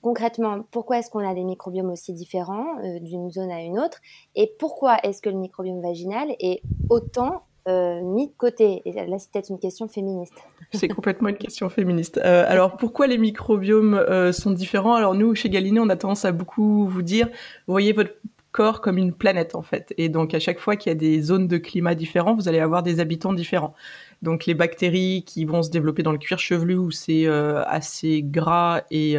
concrètement, 0.00 0.62
pourquoi 0.70 0.98
est-ce 0.98 1.10
qu'on 1.10 1.28
a 1.28 1.34
des 1.34 1.42
microbiomes 1.42 1.90
aussi 1.90 2.12
différents 2.12 2.76
d'une 3.00 3.30
zone 3.30 3.50
à 3.50 3.62
une 3.62 3.80
autre? 3.80 4.00
Et 4.36 4.54
pourquoi 4.58 4.98
est-ce 5.02 5.20
que 5.20 5.28
le 5.28 5.36
microbiome 5.36 5.82
vaginal 5.82 6.36
est 6.38 6.62
autant 6.88 7.42
mis 7.66 8.28
de 8.28 8.32
côté 8.36 8.82
Et 8.84 8.92
là, 8.92 9.18
c'est 9.18 9.30
peut-être 9.30 9.50
une 9.50 9.58
question 9.58 9.88
féministe. 9.88 10.34
C'est 10.72 10.88
complètement 10.88 11.28
une 11.28 11.36
question 11.36 11.68
féministe. 11.68 12.20
Euh, 12.24 12.44
alors, 12.46 12.76
pourquoi 12.76 13.06
les 13.06 13.18
microbiomes 13.18 13.94
euh, 13.94 14.32
sont 14.32 14.52
différents? 14.52 14.94
Alors, 14.94 15.14
nous, 15.14 15.34
chez 15.34 15.50
Galiné, 15.50 15.80
on 15.80 15.88
a 15.88 15.96
tendance 15.96 16.24
à 16.24 16.32
beaucoup 16.32 16.86
vous 16.86 17.02
dire, 17.02 17.28
voyez 17.66 17.92
votre 17.92 18.12
corps 18.52 18.80
comme 18.80 18.98
une 18.98 19.12
planète, 19.12 19.54
en 19.54 19.62
fait. 19.62 19.92
Et 19.98 20.08
donc, 20.08 20.34
à 20.34 20.40
chaque 20.40 20.58
fois 20.58 20.76
qu'il 20.76 20.90
y 20.90 20.94
a 20.94 20.96
des 20.96 21.20
zones 21.20 21.48
de 21.48 21.58
climat 21.58 21.94
différents, 21.94 22.34
vous 22.34 22.48
allez 22.48 22.60
avoir 22.60 22.82
des 22.82 23.00
habitants 23.00 23.32
différents. 23.32 23.74
Donc, 24.22 24.46
les 24.46 24.54
bactéries 24.54 25.24
qui 25.26 25.44
vont 25.44 25.62
se 25.62 25.70
développer 25.70 26.02
dans 26.02 26.12
le 26.12 26.18
cuir 26.18 26.38
chevelu, 26.38 26.76
où 26.76 26.90
c'est 26.90 27.26
euh, 27.26 27.62
assez 27.64 28.22
gras 28.22 28.82
et, 28.90 29.16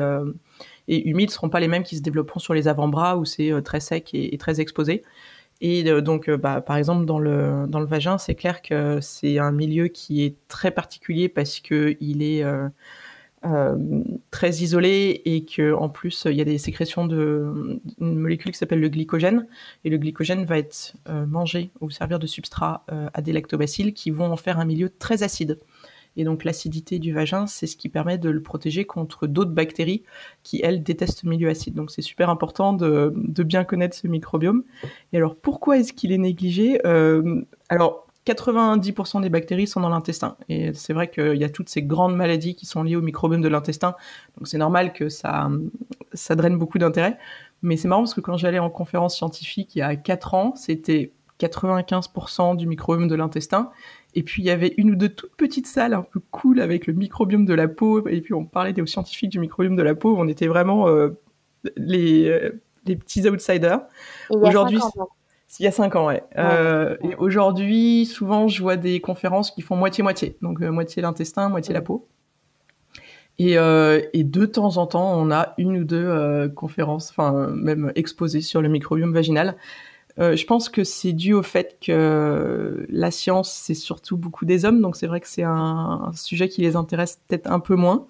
et 0.88 1.10
humide, 1.10 1.30
ne 1.30 1.34
seront 1.34 1.50
pas 1.50 1.60
les 1.60 1.68
mêmes 1.68 1.84
qui 1.84 1.98
se 1.98 2.02
développeront 2.02 2.40
sur 2.40 2.54
les 2.54 2.68
avant-bras, 2.68 3.18
où 3.18 3.26
c'est 3.26 3.52
très 3.64 3.80
sec 3.80 4.10
et 4.14 4.38
très 4.38 4.62
exposé. 4.62 5.04
Et 5.62 5.88
euh, 5.88 6.02
donc, 6.02 6.28
euh, 6.28 6.38
bah, 6.38 6.60
par 6.62 6.76
exemple, 6.76 7.06
dans 7.06 7.20
le, 7.20 7.68
vagin, 7.86 8.18
c'est 8.18 8.36
clair 8.36 8.62
que 8.62 9.00
c'est 9.00 9.38
un 9.38 9.52
milieu 9.52 9.88
qui 9.88 10.24
est 10.24 10.36
très 10.48 10.72
particulier 10.72 11.30
parce 11.30 11.60
qu'il 11.60 12.24
est 12.24 12.44
euh, 12.44 13.76
très 14.32 14.50
isolé 14.50 15.22
et 15.26 15.46
qu'en 15.46 15.90
plus, 15.90 16.26
il 16.30 16.36
y 16.36 16.42
a 16.42 16.46
des 16.46 16.58
sécrétions 16.58 17.06
d'une 17.06 17.80
molécule 18.00 18.52
qui 18.52 18.58
s'appelle 18.58 18.82
le 18.82 18.90
glycogène. 18.90 19.48
Et 19.86 19.92
le 19.92 19.98
glycogène 19.98 20.46
va 20.46 20.58
être 20.58 20.96
mangé 21.28 21.70
ou 21.80 21.92
servir 21.92 22.18
de 22.20 22.28
substrat 22.28 22.86
à 23.14 23.22
des 23.22 23.32
lactobacilles 23.32 23.94
qui 23.94 24.12
vont 24.12 24.32
en 24.32 24.38
faire 24.38 24.60
un 24.60 24.66
milieu 24.66 24.90
très 24.90 25.24
acide. 25.24 25.60
Et 26.18 26.24
donc 26.24 26.44
l'acidité 26.44 27.00
du 27.00 27.14
vagin, 27.14 27.48
c'est 27.48 27.68
ce 27.68 27.78
qui 27.78 27.90
permet 27.90 28.18
de 28.18 28.30
le 28.30 28.42
protéger 28.42 28.86
contre 28.86 29.28
d'autres 29.28 29.52
bactéries 29.52 30.04
qui, 30.44 30.62
elles, 30.64 30.84
détestent 30.84 31.24
le 31.24 31.30
milieu 31.30 31.50
acide. 31.50 31.74
Donc 31.74 31.92
c'est 31.92 32.02
super 32.02 32.30
important 32.30 32.74
de, 32.74 33.14
bien 33.44 33.64
connaître 33.64 33.96
ce 33.96 34.08
microbiome. 34.08 34.64
Et 35.14 35.18
alors 35.18 35.36
pourquoi 35.36 35.78
est-ce 35.78 35.94
qu'il 35.94 36.12
est 36.12 36.18
négligé? 36.18 36.86
Euh, 36.86 37.42
Alors 37.70 38.08
90% 38.26 39.22
des 39.22 39.30
bactéries 39.30 39.68
sont 39.68 39.82
dans 39.82 39.90
l'intestin. 39.90 40.36
Et 40.48 40.74
c'est 40.74 40.94
vrai 40.94 41.10
qu'il 41.10 41.38
y 41.38 41.44
a 41.44 41.50
toutes 41.50 41.70
ces 41.70 41.82
grandes 41.82 42.16
maladies 42.16 42.56
qui 42.56 42.66
sont 42.66 42.84
liées 42.84 42.96
au 42.96 43.02
microbiome 43.02 43.42
de 43.42 43.48
l'intestin. 43.48 43.96
Donc 44.38 44.48
c'est 44.48 44.60
normal 44.60 44.94
que 44.94 45.10
ça, 45.10 45.50
ça 46.14 46.36
draine 46.36 46.58
beaucoup 46.58 46.78
d'intérêt. 46.78 47.18
Mais 47.64 47.78
c'est 47.78 47.88
marrant 47.88 48.02
parce 48.02 48.14
que 48.14 48.22
quand 48.22 48.38
j'allais 48.38 48.60
en 48.60 48.70
conférence 48.70 49.16
scientifique 49.16 49.76
il 49.76 49.80
y 49.80 49.84
a 49.84 49.96
4 49.96 50.34
ans, 50.34 50.54
c'était 50.56 51.12
95% 51.40 52.56
du 52.56 52.68
microbiome 52.68 53.08
de 53.08 53.16
l'intestin. 53.16 53.72
Et 54.14 54.24
puis 54.24 54.42
il 54.42 54.46
y 54.46 54.52
avait 54.52 54.74
une 54.78 54.92
ou 54.92 54.96
deux 54.96 55.10
toutes 55.10 55.36
petites 55.36 55.68
salles 55.68 55.94
un 55.94 56.02
peu 56.02 56.20
cool 56.32 56.60
avec 56.60 56.88
le 56.88 56.94
microbiome 56.94 57.46
de 57.46 57.54
la 57.54 57.68
peau. 57.68 58.08
Et 58.08 58.22
puis 58.22 58.34
on 58.34 58.46
parlait 58.46 58.74
des 58.74 58.86
scientifiques 58.86 59.30
du 59.30 59.40
microbiome 59.40 59.76
de 59.76 59.84
la 59.84 59.96
peau. 59.96 60.16
On 60.18 60.28
était 60.28 60.48
vraiment 60.48 60.88
euh, 60.88 61.10
les, 61.78 62.28
euh, 62.28 62.62
les 62.86 62.96
petits 62.96 63.28
outsiders. 63.28 63.82
Aujourd'hui, 64.30 64.80
il 65.60 65.64
y 65.64 65.68
a 65.68 65.72
cinq 65.72 65.96
ans, 65.96 66.08
ouais. 66.08 66.24
Euh, 66.38 66.98
et 67.04 67.16
aujourd'hui, 67.16 68.06
souvent, 68.06 68.48
je 68.48 68.62
vois 68.62 68.78
des 68.78 69.02
conférences 69.02 69.52
qui 69.52 69.62
font 69.62 69.76
moitié-moitié. 69.76 70.38
Donc, 70.42 70.60
moitié 70.62 71.02
l'intestin, 71.02 71.50
moitié 71.50 71.74
la 71.74 71.82
peau. 71.82 72.08
Et, 73.38 73.56
et, 74.14 74.24
de 74.24 74.46
temps 74.46 74.78
en 74.78 74.88
temps, 74.88 75.14
on 75.18 75.32
a 75.32 75.54
une 75.58 75.78
ou 75.78 75.84
deux 75.84 76.50
conférences, 76.56 77.10
enfin, 77.10 77.48
même 77.48 77.92
exposées 77.96 78.42
sur 78.42 78.62
le 78.62 78.70
microbiome 78.70 79.14
vaginal. 79.14 79.58
Euh, 80.20 80.36
je 80.36 80.46
pense 80.46 80.70
que 80.70 80.84
c'est 80.84 81.14
dû 81.14 81.34
au 81.34 81.44
fait 81.44 81.78
que 81.86 82.86
la 82.90 83.12
science, 83.12 83.52
c'est 83.52 83.74
surtout 83.74 84.18
beaucoup 84.18 84.46
des 84.46 84.66
hommes, 84.66 84.82
donc 84.82 84.96
c'est 84.96 85.08
vrai 85.08 85.22
que 85.22 85.28
c'est 85.28 85.44
un, 85.44 86.12
sujet 86.16 86.50
qui 86.50 86.62
les 86.62 86.76
intéresse 86.76 87.20
peut-être 87.28 87.50
un 87.50 87.60
peu 87.60 87.76
moins. 87.76 88.08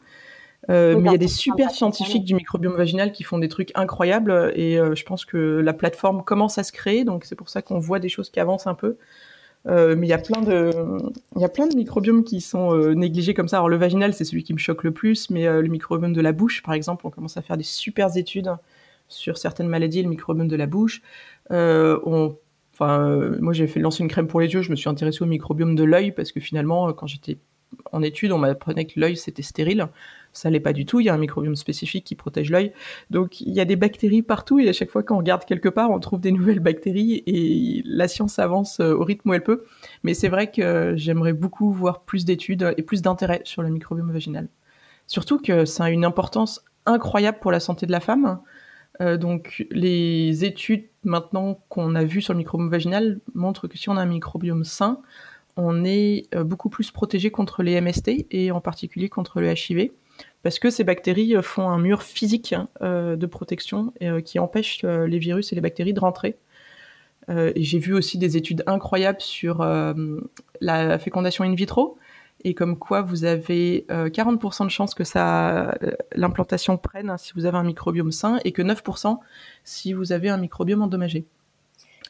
Euh, 0.70 0.96
mais 0.98 1.10
il 1.10 1.12
y 1.12 1.16
a 1.16 1.18
des 1.18 1.28
super 1.28 1.72
scientifiques 1.72 2.24
du 2.24 2.36
microbiome 2.36 2.76
vaginal 2.76 3.12
qui 3.12 3.24
font 3.24 3.40
des 3.40 3.50
trucs 3.50 3.72
incroyables 3.74 4.52
et 4.56 4.78
euh, 4.78 4.94
je 4.94 5.04
pense 5.04 5.26
que 5.26 5.60
la 5.60 5.74
plateforme 5.74 6.24
commence 6.24 6.60
à 6.60 6.64
se 6.64 6.72
créer, 6.72 7.04
donc 7.04 7.26
c'est 7.26 7.36
pour 7.36 7.50
ça 7.50 7.64
qu'on 7.64 7.80
voit 7.80 7.98
des 7.98 8.10
choses 8.10 8.30
qui 8.30 8.40
avancent 8.40 8.68
un 8.68 8.76
peu. 8.76 8.98
mais 9.66 10.06
il 10.06 10.10
y 10.10 10.14
a 10.14 10.20
plein 10.20 10.42
de, 10.42 10.72
il 11.36 11.42
y 11.42 11.46
a 11.46 11.50
plein 11.50 11.68
de 11.68 11.76
microbiomes 11.76 12.24
qui 12.24 12.42
sont 12.42 12.76
négligés 12.94 13.34
comme 13.34 13.48
ça. 13.48 13.58
Alors 13.58 13.70
le 13.70 13.78
vaginal, 13.78 14.14
c'est 14.14 14.26
celui 14.26 14.44
qui 14.44 14.54
me 14.54 14.60
choque 14.60 14.84
le 14.84 14.92
plus, 14.92 15.30
mais 15.30 15.46
le 15.46 15.68
microbiome 15.68 16.14
de 16.14 16.22
la 16.22 16.32
bouche, 16.32 16.62
par 16.64 16.74
exemple, 16.74 17.08
on 17.08 17.10
commence 17.10 17.38
à 17.38 17.42
faire 17.42 17.58
des 17.58 17.64
super 17.64 18.16
études 18.16 18.52
sur 19.12 19.38
certaines 19.38 19.68
maladies, 19.68 20.02
le 20.02 20.10
microbiome 20.10 20.48
de 20.48 20.56
la 20.56 20.66
bouche. 20.66 21.02
Euh, 21.52 22.00
on, 22.06 22.38
euh, 22.82 23.38
moi, 23.40 23.54
j'ai 23.54 23.68
fait 23.68 23.80
lancer 23.80 24.04
une 24.04 24.10
crème 24.10 24.28
pour 24.28 24.42
les 24.42 24.54
yeux. 24.54 24.62
Je 24.62 24.72
me 24.72 24.76
suis 24.76 24.90
intéressée 24.90 25.24
au 25.24 25.28
microbiome 25.28 25.76
de 25.76 25.84
l'œil 25.84 26.12
parce 26.12 26.32
que 26.32 26.40
finalement, 26.40 26.90
euh, 26.90 26.94
quand 26.94 27.08
j'étais 27.08 27.38
en 27.94 28.02
études, 28.02 28.34
on 28.34 28.38
m'apprenait 28.38 28.86
que 28.86 29.00
l'œil 29.00 29.16
c'était 29.16 29.42
stérile. 29.42 29.88
Ça 30.34 30.50
l'est 30.50 30.60
pas 30.60 30.74
du 30.74 30.86
tout. 30.86 31.00
Il 31.00 31.06
y 31.06 31.10
a 31.10 31.14
un 31.14 31.18
microbiome 31.18 31.56
spécifique 31.56 32.04
qui 32.04 32.16
protège 32.16 32.52
l'œil. 32.52 32.74
Donc 33.10 33.40
il 33.40 33.54
y 33.54 33.62
a 33.62 33.66
des 33.66 33.78
bactéries 33.78 34.24
partout 34.24 34.60
et 34.60 34.68
à 34.68 34.74
chaque 34.74 34.90
fois 34.90 35.04
qu'on 35.04 35.18
regarde 35.18 35.46
quelque 35.46 35.70
part, 35.70 35.90
on 35.90 36.00
trouve 36.00 36.20
des 36.20 36.32
nouvelles 36.34 36.60
bactéries 36.60 37.24
et 37.26 37.82
la 37.86 38.10
science 38.10 38.40
avance 38.40 38.82
au 38.82 39.04
rythme 39.06 39.30
où 39.30 39.34
elle 39.34 39.44
peut. 39.44 39.64
Mais 40.04 40.14
c'est 40.14 40.28
vrai 40.28 40.52
que 40.52 40.96
j'aimerais 40.98 41.34
beaucoup 41.34 41.72
voir 41.72 42.02
plus 42.02 42.26
d'études 42.26 42.74
et 42.76 42.82
plus 42.84 43.02
d'intérêt 43.02 43.42
sur 43.46 43.62
le 43.62 43.70
microbiome 43.70 44.12
vaginal. 44.12 44.50
Surtout 45.08 45.40
que 45.40 45.64
ça 45.64 45.86
a 45.86 45.90
une 45.90 46.04
importance 46.04 46.66
incroyable 46.86 47.40
pour 47.40 47.52
la 47.52 47.62
santé 47.62 47.86
de 47.86 47.92
la 47.92 48.00
femme. 48.00 48.42
Euh, 49.02 49.18
donc 49.18 49.66
les 49.72 50.46
études 50.46 50.86
maintenant 51.04 51.60
qu'on 51.70 51.96
a 51.96 52.04
vues 52.04 52.22
sur 52.22 52.34
le 52.34 52.38
microbiome 52.38 52.70
vaginal 52.70 53.20
montrent 53.34 53.68
que 53.68 53.78
si 53.78 53.90
on 53.90 53.98
a 53.98 54.02
un 54.02 54.06
microbiome 54.06 54.64
sain, 54.64 55.02
on 55.58 55.84
est 55.84 56.28
euh, 56.36 56.44
beaucoup 56.44 56.70
plus 56.70 56.92
protégé 56.92 57.32
contre 57.32 57.64
les 57.64 57.80
MST 57.82 58.28
et 58.30 58.52
en 58.52 58.62
particulier 58.62 59.10
contre 59.10 59.42
le 59.42 59.52
HIV 59.52 59.90
parce 60.44 60.60
que 60.60 60.70
ces 60.70 60.84
bactéries 60.84 61.36
euh, 61.36 61.42
font 61.42 61.70
un 61.70 61.80
mur 61.80 62.04
physique 62.04 62.54
hein, 62.54 62.70
de 62.82 63.26
protection 63.26 63.94
qui 64.24 64.40
empêche 64.40 64.84
les 64.84 65.20
virus 65.20 65.52
et 65.52 65.56
les 65.56 65.62
bactéries 65.62 65.94
de 65.94 66.00
rentrer. 66.00 66.38
j'ai 67.28 67.80
vu 67.80 67.94
aussi 67.94 68.18
des 68.18 68.38
études 68.38 68.64
incroyables 68.68 69.22
sur 69.22 69.66
la 70.62 71.00
fécondation 71.00 71.44
in 71.44 71.56
vitro 71.56 71.98
et 72.44 72.54
comme 72.54 72.78
quoi 72.78 73.02
vous 73.02 73.24
avez 73.26 73.86
40% 73.90 74.62
euh, 74.62 74.66
de 74.66 74.70
chances 74.70 74.94
que 74.94 75.04
ça 75.04 75.72
euh, 75.72 75.92
l'implantation 76.14 76.78
prenne 76.78 77.16
si 77.18 77.34
vous 77.34 77.46
avez 77.46 77.58
un 77.58 77.64
microbiome 77.64 78.12
sain 78.12 78.40
et 78.44 78.52
que 78.52 78.62
9% 78.62 79.18
si 79.64 79.94
vous 79.94 80.12
avez 80.12 80.30
un 80.30 80.38
microbiome 80.38 80.82
endommagé. 80.82 81.26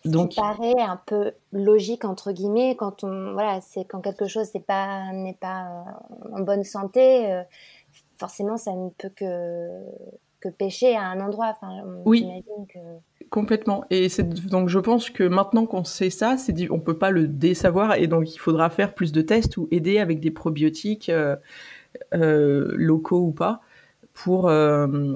Donc, 0.03 0.33
ça 0.33 0.41
paraît 0.41 0.81
un 0.81 0.99
peu 1.05 1.31
logique 1.51 2.05
entre 2.05 2.31
guillemets 2.31 2.75
quand 2.75 3.03
on 3.03 3.33
voilà 3.33 3.61
c'est 3.61 3.85
quand 3.85 4.01
quelque 4.01 4.27
chose 4.27 4.51
n'est 4.55 4.61
pas 4.61 5.11
n'est 5.13 5.37
pas 5.39 5.67
euh, 5.67 6.35
en 6.35 6.39
bonne 6.41 6.63
santé 6.63 7.43
forcément 8.17 8.57
ça 8.57 8.71
ne 8.73 8.89
peut 8.89 9.11
que 9.15 9.69
que 10.41 10.49
pêcher 10.49 10.95
à 10.95 11.05
un 11.05 11.19
endroit 11.21 11.55
enfin 11.55 11.83
oui 12.05 12.25
que... 12.73 12.79
Complètement. 13.31 13.85
Et 13.89 14.09
c'est 14.09 14.27
donc 14.27 14.67
je 14.67 14.77
pense 14.77 15.09
que 15.09 15.23
maintenant 15.23 15.65
qu'on 15.65 15.85
sait 15.85 16.09
ça, 16.09 16.35
c'est 16.35 16.69
on 16.69 16.81
peut 16.81 16.97
pas 16.97 17.11
le 17.11 17.29
désavoir 17.29 17.95
et 17.95 18.07
donc 18.07 18.35
il 18.35 18.37
faudra 18.37 18.69
faire 18.69 18.93
plus 18.93 19.13
de 19.13 19.21
tests 19.21 19.55
ou 19.55 19.69
aider 19.71 19.99
avec 19.99 20.19
des 20.19 20.31
probiotiques 20.31 21.07
euh, 21.07 21.37
euh, 22.13 22.73
locaux 22.75 23.21
ou 23.21 23.31
pas 23.31 23.61
pour 24.13 24.49
euh, 24.49 25.15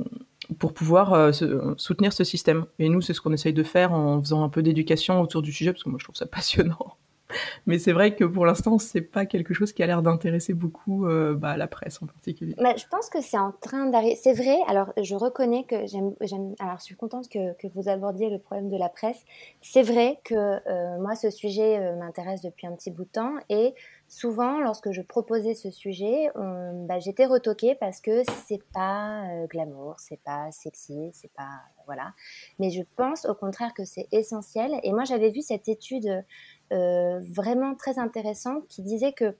pour 0.60 0.74
pouvoir 0.74 1.34
soutenir 1.75 2.13
ce 2.13 2.24
système. 2.24 2.67
Et 2.79 2.88
nous, 2.88 3.01
c'est 3.01 3.13
ce 3.13 3.20
qu'on 3.20 3.34
essaye 3.34 3.53
de 3.53 3.63
faire 3.63 3.91
en 3.91 4.22
faisant 4.22 4.44
un 4.44 4.50
peu 4.50 4.63
d'éducation 4.63 5.20
autour 5.20 5.41
du 5.41 5.51
sujet 5.51 5.74
parce 5.74 5.84
que 5.84 5.89
moi 5.89 5.98
je 6.00 6.05
trouve 6.05 6.15
ça 6.15 6.25
passionnant. 6.32 6.96
Mais 7.65 7.79
c'est 7.79 7.91
vrai 7.91 8.15
que 8.15 8.24
pour 8.24 8.46
l'instant, 8.46 8.77
c'est 8.77 9.01
pas 9.01 9.25
quelque 9.25 9.53
chose 9.53 9.74
qui 9.74 9.84
a 9.84 9.88
l'air 9.88 10.01
d'intéresser 10.01 10.53
beaucoup 10.53 11.08
euh, 11.08 11.34
bah, 11.34 11.58
la 11.58 11.67
presse 11.67 12.01
en 12.01 12.05
particulier. 12.05 12.55
Mais 12.60 12.77
je 12.77 12.88
pense 12.88 13.10
que 13.10 13.22
c'est 13.22 13.38
en 13.38 13.51
train 13.51 13.88
d'arriver. 13.88 14.15
C'est 14.15 14.34
vrai, 14.34 14.58
alors 14.67 14.94
je 15.01 15.15
reconnais 15.15 15.63
que 15.63 15.86
j'aime. 15.86 16.13
Alors 16.60 16.77
je 16.77 16.84
suis 16.84 16.96
contente 16.96 17.29
que, 17.29 17.53
que, 17.53 17.67
vous 17.74 17.89
abordiez 17.89 18.29
le 18.29 18.39
problème 18.39 18.70
de 18.70 18.77
la 18.77 18.89
presse. 18.89 19.24
C'est 19.62 19.82
vrai 19.82 20.20
que 20.24 20.36
euh, 20.36 20.98
moi, 21.00 21.15
ce 21.15 21.29
sujet 21.29 21.79
euh, 21.79 21.96
m'intéresse 21.96 22.41
depuis 22.41 22.67
un 22.67 22.74
petit 22.74 22.91
bout 22.91 23.05
de 23.05 23.10
temps 23.10 23.36
et 23.50 23.74
souvent, 24.08 24.60
lorsque 24.60 24.91
je 24.91 25.01
proposais 25.01 25.55
ce 25.55 25.72
sujet, 25.72 26.29
bah, 26.36 27.00
j'étais 27.00 27.25
retoquée 27.25 27.74
parce 27.74 28.01
que 28.01 28.22
c'est 28.46 28.62
pas 28.72 29.24
glamour, 29.50 29.96
c'est 29.98 30.22
pas 30.22 30.51
sexy, 30.51 31.10
c'est 31.12 31.32
pas. 31.34 31.62
Voilà. 31.88 32.13
Mais 32.60 32.70
je 32.70 32.84
pense 32.96 33.25
au 33.25 33.34
contraire 33.34 33.74
que 33.74 33.84
c'est 33.84 34.08
essentiel. 34.12 34.79
Et 34.84 34.91
moi, 34.91 35.05
j'avais 35.05 35.32
vu 35.32 35.41
cette 35.41 35.67
étude 35.67 36.24
vraiment 36.72 37.75
très 37.75 38.00
intéressante 38.00 38.67
qui 38.67 38.81
disait 38.81 39.13
que 39.13 39.36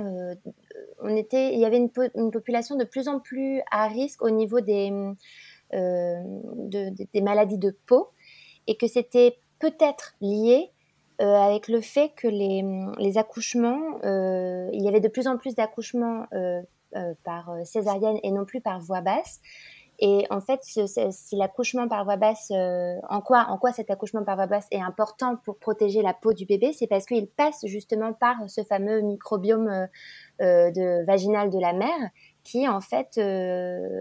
euh, 0.00 0.34
on 1.00 1.14
était, 1.16 1.54
il 1.54 1.60
y 1.60 1.64
avait 1.64 1.78
une, 1.78 1.90
une, 2.14 2.30
population 2.30 2.76
de 2.76 2.84
plus 2.84 3.08
en 3.08 3.18
plus 3.18 3.60
à 3.70 3.86
risque 3.88 4.22
au 4.22 4.30
niveau 4.30 4.60
des, 4.60 4.92
euh, 5.72 6.22
des 6.68 7.20
maladies 7.22 7.58
de 7.58 7.74
peau 7.86 8.10
et 8.66 8.76
que 8.76 8.86
c'était 8.86 9.38
peut-être 9.58 10.14
lié 10.20 10.70
avec 11.18 11.68
le 11.68 11.80
fait 11.80 12.12
que 12.14 12.28
les, 12.28 12.62
les 12.98 13.16
accouchements, 13.16 13.98
il 14.02 14.82
y 14.82 14.88
avait 14.88 15.00
de 15.00 15.08
plus 15.08 15.26
en 15.26 15.38
plus 15.38 15.54
d'accouchements 15.54 16.26
par 17.24 17.56
césarienne 17.64 18.18
et 18.22 18.30
non 18.30 18.44
plus 18.44 18.60
par 18.60 18.80
voie 18.80 19.00
basse. 19.00 19.40
Et 19.98 20.26
en 20.30 20.40
fait, 20.40 20.60
si 20.62 21.36
l'accouchement 21.36 21.88
par 21.88 22.04
voie 22.04 22.16
basse, 22.16 22.50
euh, 22.50 22.96
en 23.08 23.20
quoi, 23.20 23.46
en 23.48 23.56
quoi 23.56 23.72
cet 23.72 23.90
accouchement 23.90 24.24
par 24.24 24.36
voie 24.36 24.46
basse 24.46 24.66
est 24.70 24.80
important 24.80 25.36
pour 25.36 25.56
protéger 25.56 26.02
la 26.02 26.12
peau 26.12 26.34
du 26.34 26.44
bébé, 26.44 26.72
c'est 26.72 26.86
parce 26.86 27.06
qu'il 27.06 27.26
passe 27.26 27.64
justement 27.64 28.12
par 28.12 28.36
ce 28.48 28.62
fameux 28.62 29.00
microbiome 29.00 29.68
euh, 29.68 29.86
euh 30.42 31.04
vaginal 31.04 31.50
de 31.50 31.58
la 31.58 31.72
mère, 31.72 32.10
qui 32.44 32.68
en 32.68 32.80
fait 32.80 33.18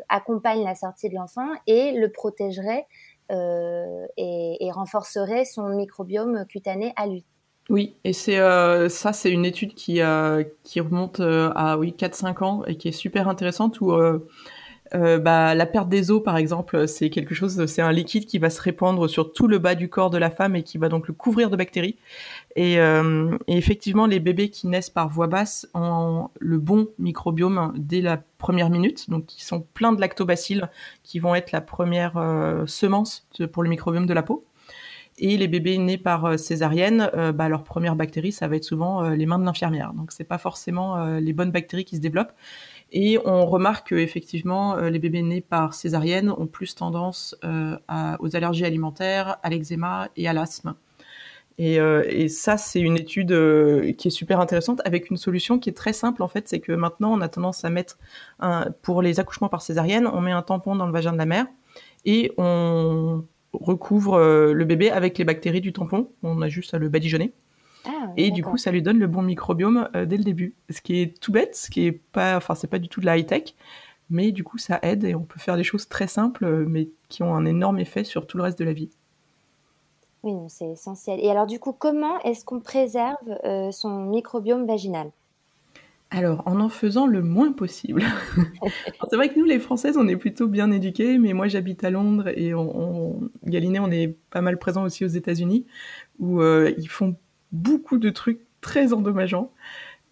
accompagne 0.10 0.64
la 0.64 0.76
sortie 0.76 1.10
de 1.10 1.16
l'enfant 1.16 1.48
et 1.66 1.94
le 1.94 2.12
protégerait 2.12 2.86
et, 3.32 4.58
et, 4.60 4.72
renforcerait 4.72 5.46
son 5.46 5.70
microbiome 5.70 6.46
cutané 6.46 6.94
à 6.96 7.08
lui. 7.08 7.26
Oui, 7.70 7.96
et 8.04 8.14
c'est 8.14 8.38
ça, 8.90 9.14
c'est 9.14 9.32
une 9.32 9.46
étude 9.46 9.74
qui, 9.74 10.02
qui 10.64 10.80
remonte 10.80 11.22
à 11.22 11.78
oui 11.78 11.96
4-5 11.98 12.44
ans 12.44 12.64
et 12.66 12.76
qui 12.76 12.90
est 12.90 12.92
super 12.92 13.30
intéressante 13.30 13.82
où 13.82 13.94
euh, 14.94 15.18
bah, 15.18 15.56
la 15.56 15.66
perte 15.66 15.90
des 15.90 16.12
os, 16.12 16.22
par 16.22 16.38
exemple, 16.38 16.88
c'est 16.88 17.10
quelque 17.10 17.34
chose, 17.34 17.66
c'est 17.66 17.82
un 17.82 17.92
liquide 17.92 18.26
qui 18.26 18.38
va 18.38 18.50
se 18.50 18.62
répandre 18.62 19.10
sur 19.10 19.34
tout 19.34 19.48
le 19.48 19.58
bas 19.58 19.74
du 19.74 19.90
corps 19.90 20.10
de 20.10 20.18
la 20.18 20.30
femme 20.30 20.56
et 20.56 20.64
qui 20.64 20.78
va 20.78 20.90
donc 20.90 21.08
le 21.08 21.14
couvrir 21.14 21.50
de 21.50 21.56
bactéries. 21.56 21.98
Et, 22.56 22.80
euh, 22.80 23.36
effectivement, 23.48 24.06
les 24.06 24.20
bébés 24.20 24.50
qui 24.50 24.68
naissent 24.68 24.92
par 24.92 25.10
voie 25.10 25.28
basse 25.28 25.68
ont 25.74 26.30
le 26.40 26.60
bon 26.60 26.88
microbiome 27.00 27.74
dès 27.78 28.02
la 28.02 28.22
première 28.38 28.70
minute, 28.70 29.10
donc 29.10 29.38
ils 29.38 29.44
sont 29.44 29.62
pleins 29.74 29.92
de 29.92 30.00
lactobacilles 30.00 30.64
qui 31.04 31.20
vont 31.20 31.34
être 31.34 31.52
la 31.52 31.62
première 31.62 32.18
euh, 32.18 32.66
semence 32.68 33.28
pour 33.52 33.64
le 33.64 33.70
microbiome 33.70 34.06
de 34.06 34.14
la 34.14 34.22
peau. 34.24 34.46
Et 35.18 35.38
les 35.38 35.48
bébés 35.48 35.78
nés 35.78 35.98
par 35.98 36.38
césarienne, 36.38 37.10
bah, 37.34 37.48
leur 37.48 37.64
première 37.64 37.96
bactérie, 37.96 38.34
ça 38.34 38.50
va 38.50 38.58
être 38.58 38.66
souvent 38.66 39.12
les 39.12 39.26
mains 39.26 39.40
de 39.40 39.46
l'infirmière. 39.46 39.94
Donc 39.94 40.12
c'est 40.12 40.26
pas 40.26 40.38
forcément 40.38 41.06
les 41.20 41.32
bonnes 41.32 41.52
bactéries 41.52 41.86
qui 41.86 41.96
se 41.96 42.02
développent. 42.02 42.34
Et 42.92 43.18
on 43.26 43.46
remarque 43.46 43.90
qu'effectivement, 43.90 44.78
euh, 44.78 44.90
les 44.90 45.00
bébés 45.00 45.22
nés 45.22 45.42
par 45.42 45.74
césarienne 45.74 46.30
ont 46.30 46.48
plus 46.48 46.76
tendance 46.76 47.36
euh, 47.44 47.78
aux 48.20 48.36
allergies 48.36 48.66
alimentaires, 48.66 49.38
à 49.44 49.50
l'eczéma 49.50 50.10
et 50.16 50.28
à 50.28 50.34
l'asthme. 50.34 50.76
Et, 51.58 51.80
euh, 51.80 52.28
ça, 52.28 52.58
c'est 52.58 52.82
une 52.82 52.98
étude 52.98 53.30
qui 53.98 54.08
est 54.08 54.12
super 54.12 54.40
intéressante 54.40 54.82
avec 54.86 55.10
une 55.10 55.18
solution 55.18 55.58
qui 55.58 55.70
est 55.70 55.74
très 55.74 55.94
simple 55.94 56.22
en 56.22 56.28
fait. 56.28 56.48
C'est 56.48 56.60
que 56.60 56.74
maintenant, 56.74 57.14
on 57.14 57.22
a 57.22 57.30
tendance 57.30 57.66
à 57.66 57.70
mettre, 57.70 57.98
pour 58.82 59.02
les 59.02 59.20
accouchements 59.20 59.50
par 59.50 59.62
césarienne, 59.62 60.08
on 60.08 60.22
met 60.22 60.32
un 60.32 60.42
tampon 60.42 60.76
dans 60.76 60.86
le 60.86 60.94
vagin 60.94 61.14
de 61.14 61.18
la 61.18 61.26
mère 61.26 61.48
et 62.04 62.34
on 62.38 63.26
recouvre 63.54 64.20
le 64.54 64.66
bébé 64.66 64.92
avec 64.92 65.18
les 65.18 65.24
bactéries 65.24 65.62
du 65.62 65.74
tampon. 65.74 66.10
On 66.24 66.42
a 66.42 66.50
juste 66.50 66.74
à 66.74 66.78
le 66.78 66.90
badigeonner. 66.90 67.34
Ah, 67.88 68.12
et 68.18 68.32
du 68.32 68.44
coup, 68.44 68.58
ça 68.58 68.72
lui 68.72 68.82
donne 68.82 69.00
le 69.00 69.08
bon 69.08 69.22
microbiome 69.22 69.90
euh, 69.96 70.06
dès 70.06 70.18
le 70.18 70.24
début. 70.24 70.56
Ce 70.70 70.82
qui 70.82 71.02
est 71.02 71.20
tout 71.20 71.32
bête, 71.32 71.56
ce 71.56 71.70
qui 71.70 71.86
est 71.86 71.92
pas, 71.92 72.38
enfin, 72.38 72.56
c'est 72.56 72.68
pas 72.68 72.80
du 72.80 72.90
tout 72.90 73.02
de 73.02 73.06
la 73.06 73.18
high 73.18 73.26
tech, 73.26 73.56
mais 74.10 74.32
du 74.32 74.44
coup, 74.44 74.58
ça 74.58 74.80
aide 74.82 75.04
et 75.04 75.16
on 75.16 75.24
peut 75.24 75.40
faire 75.40 75.58
des 75.58 75.64
choses 75.64 75.88
très 75.88 76.08
simples, 76.08 76.66
mais 76.68 76.90
qui 77.10 77.24
ont 77.24 77.36
un 77.36 77.46
énorme 77.46 77.80
effet 77.80 78.04
sur 78.04 78.28
tout 78.28 78.38
le 78.38 78.44
reste 78.44 78.60
de 78.60 78.66
la 78.66 78.74
vie. 78.74 78.90
Oui, 80.24 80.34
c'est 80.48 80.70
essentiel. 80.70 81.20
Et 81.22 81.30
alors, 81.30 81.46
du 81.46 81.60
coup, 81.60 81.72
comment 81.72 82.20
est-ce 82.22 82.44
qu'on 82.44 82.60
préserve 82.60 83.16
euh, 83.44 83.72
son 83.72 84.06
microbiome 84.06 84.66
vaginal? 84.66 85.12
Alors, 86.10 86.44
en 86.46 86.60
en 86.60 86.70
faisant 86.70 87.08
le 87.08 87.22
moins 87.22 87.52
possible. 87.52 88.04
c'est 89.10 89.16
vrai 89.16 89.30
que 89.30 89.40
nous, 89.40 89.46
les 89.46 89.60
Françaises, 89.60 89.98
on 89.98 90.08
est 90.08 90.16
plutôt 90.16 90.48
bien 90.48 90.72
éduquées, 90.72 91.18
mais 91.18 91.34
moi, 91.34 91.48
j'habite 91.48 91.84
à 91.84 91.90
Londres 91.90 92.30
et 92.36 92.54
on, 92.56 93.20
on, 93.20 93.30
Galiné, 93.44 93.80
on 93.80 93.92
est 93.92 94.16
pas 94.30 94.42
mal 94.42 94.58
présent 94.58 94.84
aussi 94.84 95.06
aux 95.06 95.10
États-Unis, 95.10 95.66
où 96.20 96.42
euh, 96.42 96.74
ils 96.78 96.90
font 96.90 97.16
beaucoup 97.56 97.98
de 97.98 98.10
trucs 98.10 98.42
très 98.62 98.94
endommageants. 98.94 99.52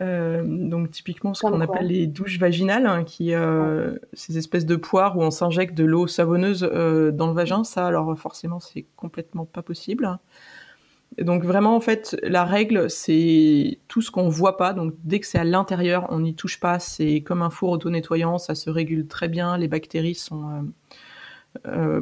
Euh, 0.02 0.42
donc 0.44 0.90
typiquement 0.90 1.34
ce 1.34 1.42
qu'on 1.42 1.62
appelle 1.62 1.88
les 1.88 2.08
douches 2.08 2.40
vaginales, 2.40 2.88
hein, 2.88 3.04
qui 3.04 3.34
euh, 3.34 3.96
ces 4.14 4.38
espèces 4.38 4.66
de 4.66 4.76
poires 4.76 5.18
où 5.18 5.22
on 5.22 5.30
s'injecte 5.30 5.76
de 5.76 5.84
l'eau 5.84 6.08
savonneuse 6.08 6.68
euh, 6.72 7.12
dans 7.12 7.28
le 7.28 7.34
vagin, 7.34 7.64
ça 7.64 7.86
alors 7.86 8.18
forcément 8.18 8.60
c'est 8.60 8.86
complètement 8.96 9.46
pas 9.46 9.62
possible. 9.62 10.18
donc 11.22 11.44
vraiment 11.44 11.76
en 11.76 11.80
fait 11.80 12.18
la 12.24 12.44
règle 12.44 12.90
c'est 12.90 13.80
tout 13.88 14.02
ce 14.02 14.10
qu'on 14.10 14.30
voit 14.30 14.58
pas, 14.58 14.74
donc 14.74 14.96
dès 15.04 15.20
que 15.20 15.28
c'est 15.28 15.38
à 15.38 15.44
l'intérieur 15.44 16.08
on 16.10 16.22
n'y 16.22 16.34
touche 16.34 16.60
pas, 16.60 16.80
c'est 16.80 17.22
comme 17.22 17.44
un 17.44 17.52
four 17.52 17.70
auto-nettoyant, 17.70 18.40
ça 18.40 18.56
se 18.56 18.72
régule 18.72 19.06
très 19.08 19.28
bien, 19.28 19.58
les 19.60 19.68
bactéries 19.68 20.16
sont 20.16 20.72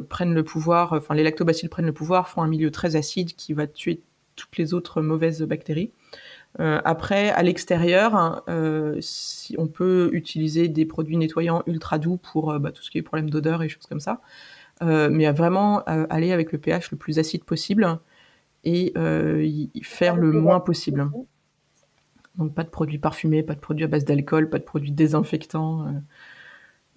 prennent 0.08 0.32
le 0.32 0.44
pouvoir, 0.44 0.94
enfin 0.94 1.14
les 1.14 1.22
lactobacilles 1.22 1.68
prennent 1.68 1.86
le 1.86 1.92
pouvoir, 1.92 2.26
font 2.26 2.40
un 2.40 2.48
milieu 2.48 2.70
très 2.70 2.96
acide 2.96 3.34
qui 3.36 3.52
va 3.52 3.66
tuer 3.66 4.00
toutes 4.36 4.56
les 4.58 4.74
autres 4.74 5.02
mauvaises 5.02 5.42
bactéries. 5.42 5.92
Euh, 6.60 6.80
après, 6.84 7.30
à 7.30 7.42
l'extérieur, 7.42 8.14
hein, 8.14 8.42
euh, 8.48 8.96
si 9.00 9.54
on 9.58 9.68
peut 9.68 10.10
utiliser 10.12 10.68
des 10.68 10.84
produits 10.84 11.16
nettoyants 11.16 11.62
ultra 11.66 11.98
doux 11.98 12.18
pour 12.18 12.50
euh, 12.50 12.58
bah, 12.58 12.72
tout 12.72 12.82
ce 12.82 12.90
qui 12.90 12.98
est 12.98 13.02
problème 13.02 13.30
d'odeur 13.30 13.62
et 13.62 13.68
choses 13.68 13.86
comme 13.86 14.00
ça. 14.00 14.20
mais 14.80 15.30
vraiment 15.32 15.80
aller 15.84 16.32
avec 16.32 16.52
le 16.52 16.58
pH 16.58 16.90
le 16.90 16.98
plus 16.98 17.18
acide 17.18 17.44
possible 17.44 18.00
et 18.64 18.92
faire 19.82 20.16
le 20.16 20.32
moins 20.32 20.60
possible. 20.60 21.08
Donc 22.36 22.54
pas 22.54 22.64
de 22.64 22.70
produits 22.70 22.98
parfumés, 22.98 23.42
pas 23.42 23.54
de 23.54 23.60
produits 23.60 23.84
à 23.84 23.88
base 23.88 24.04
d'alcool, 24.04 24.50
pas 24.50 24.58
de 24.58 24.64
produits 24.64 24.90
désinfectants. 24.90 25.86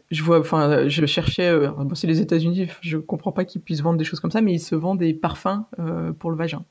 je 0.09 0.23
vois, 0.23 0.39
enfin, 0.39 0.87
je 0.87 1.05
cherchais, 1.05 1.51
c'est 1.93 2.07
les 2.07 2.21
États-Unis, 2.21 2.69
je 2.81 2.97
comprends 2.97 3.31
pas 3.31 3.45
qu'ils 3.45 3.61
puissent 3.61 3.81
vendre 3.81 3.99
des 3.99 4.05
choses 4.05 4.19
comme 4.19 4.31
ça, 4.31 4.41
mais 4.41 4.53
ils 4.53 4.59
se 4.59 4.75
vendent 4.75 4.99
des 4.99 5.13
parfums 5.13 5.65
pour 6.19 6.31
le 6.31 6.37
vagin. 6.37 6.65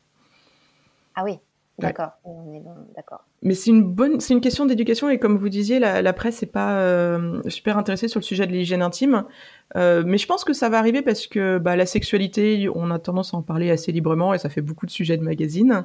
Ah 1.15 1.25
oui, 1.25 1.39
D'accord, 1.79 2.13
est 2.25 2.63
d'accord. 2.95 3.25
Mais 3.43 3.55
c'est 3.55 3.71
une 3.71 3.83
bonne, 3.83 4.21
c'est 4.21 4.33
une 4.33 4.41
question 4.41 4.65
d'éducation 4.65 5.11
et 5.11 5.19
comme 5.19 5.37
vous 5.37 5.49
disiez, 5.49 5.81
la, 5.81 6.13
presse 6.13 6.41
n'est 6.41 6.49
pas 6.49 6.79
euh, 6.79 7.43
super 7.49 7.77
intéressée 7.77 8.07
sur 8.07 8.21
le 8.21 8.25
sujet 8.25 8.47
de 8.47 8.53
l'hygiène 8.53 8.83
intime. 8.83 9.25
Euh, 9.77 10.05
mais 10.07 10.19
je 10.19 10.27
pense 10.27 10.45
que 10.45 10.53
ça 10.53 10.69
va 10.69 10.79
arriver 10.79 11.03
parce 11.03 11.27
que 11.27 11.59
bah, 11.59 11.75
la 11.75 11.87
sexualité, 11.87 12.69
on 12.73 12.91
a 12.93 12.99
tendance 13.01 13.35
à 13.35 13.39
en 13.39 13.43
parler 13.43 13.71
assez 13.71 13.91
librement 13.91 14.35
et 14.35 14.39
ça 14.39 14.49
fait 14.49 14.61
beaucoup 14.61 14.87
de 14.87 14.91
sujets 14.91 15.17
de 15.17 15.25
magazines. 15.25 15.85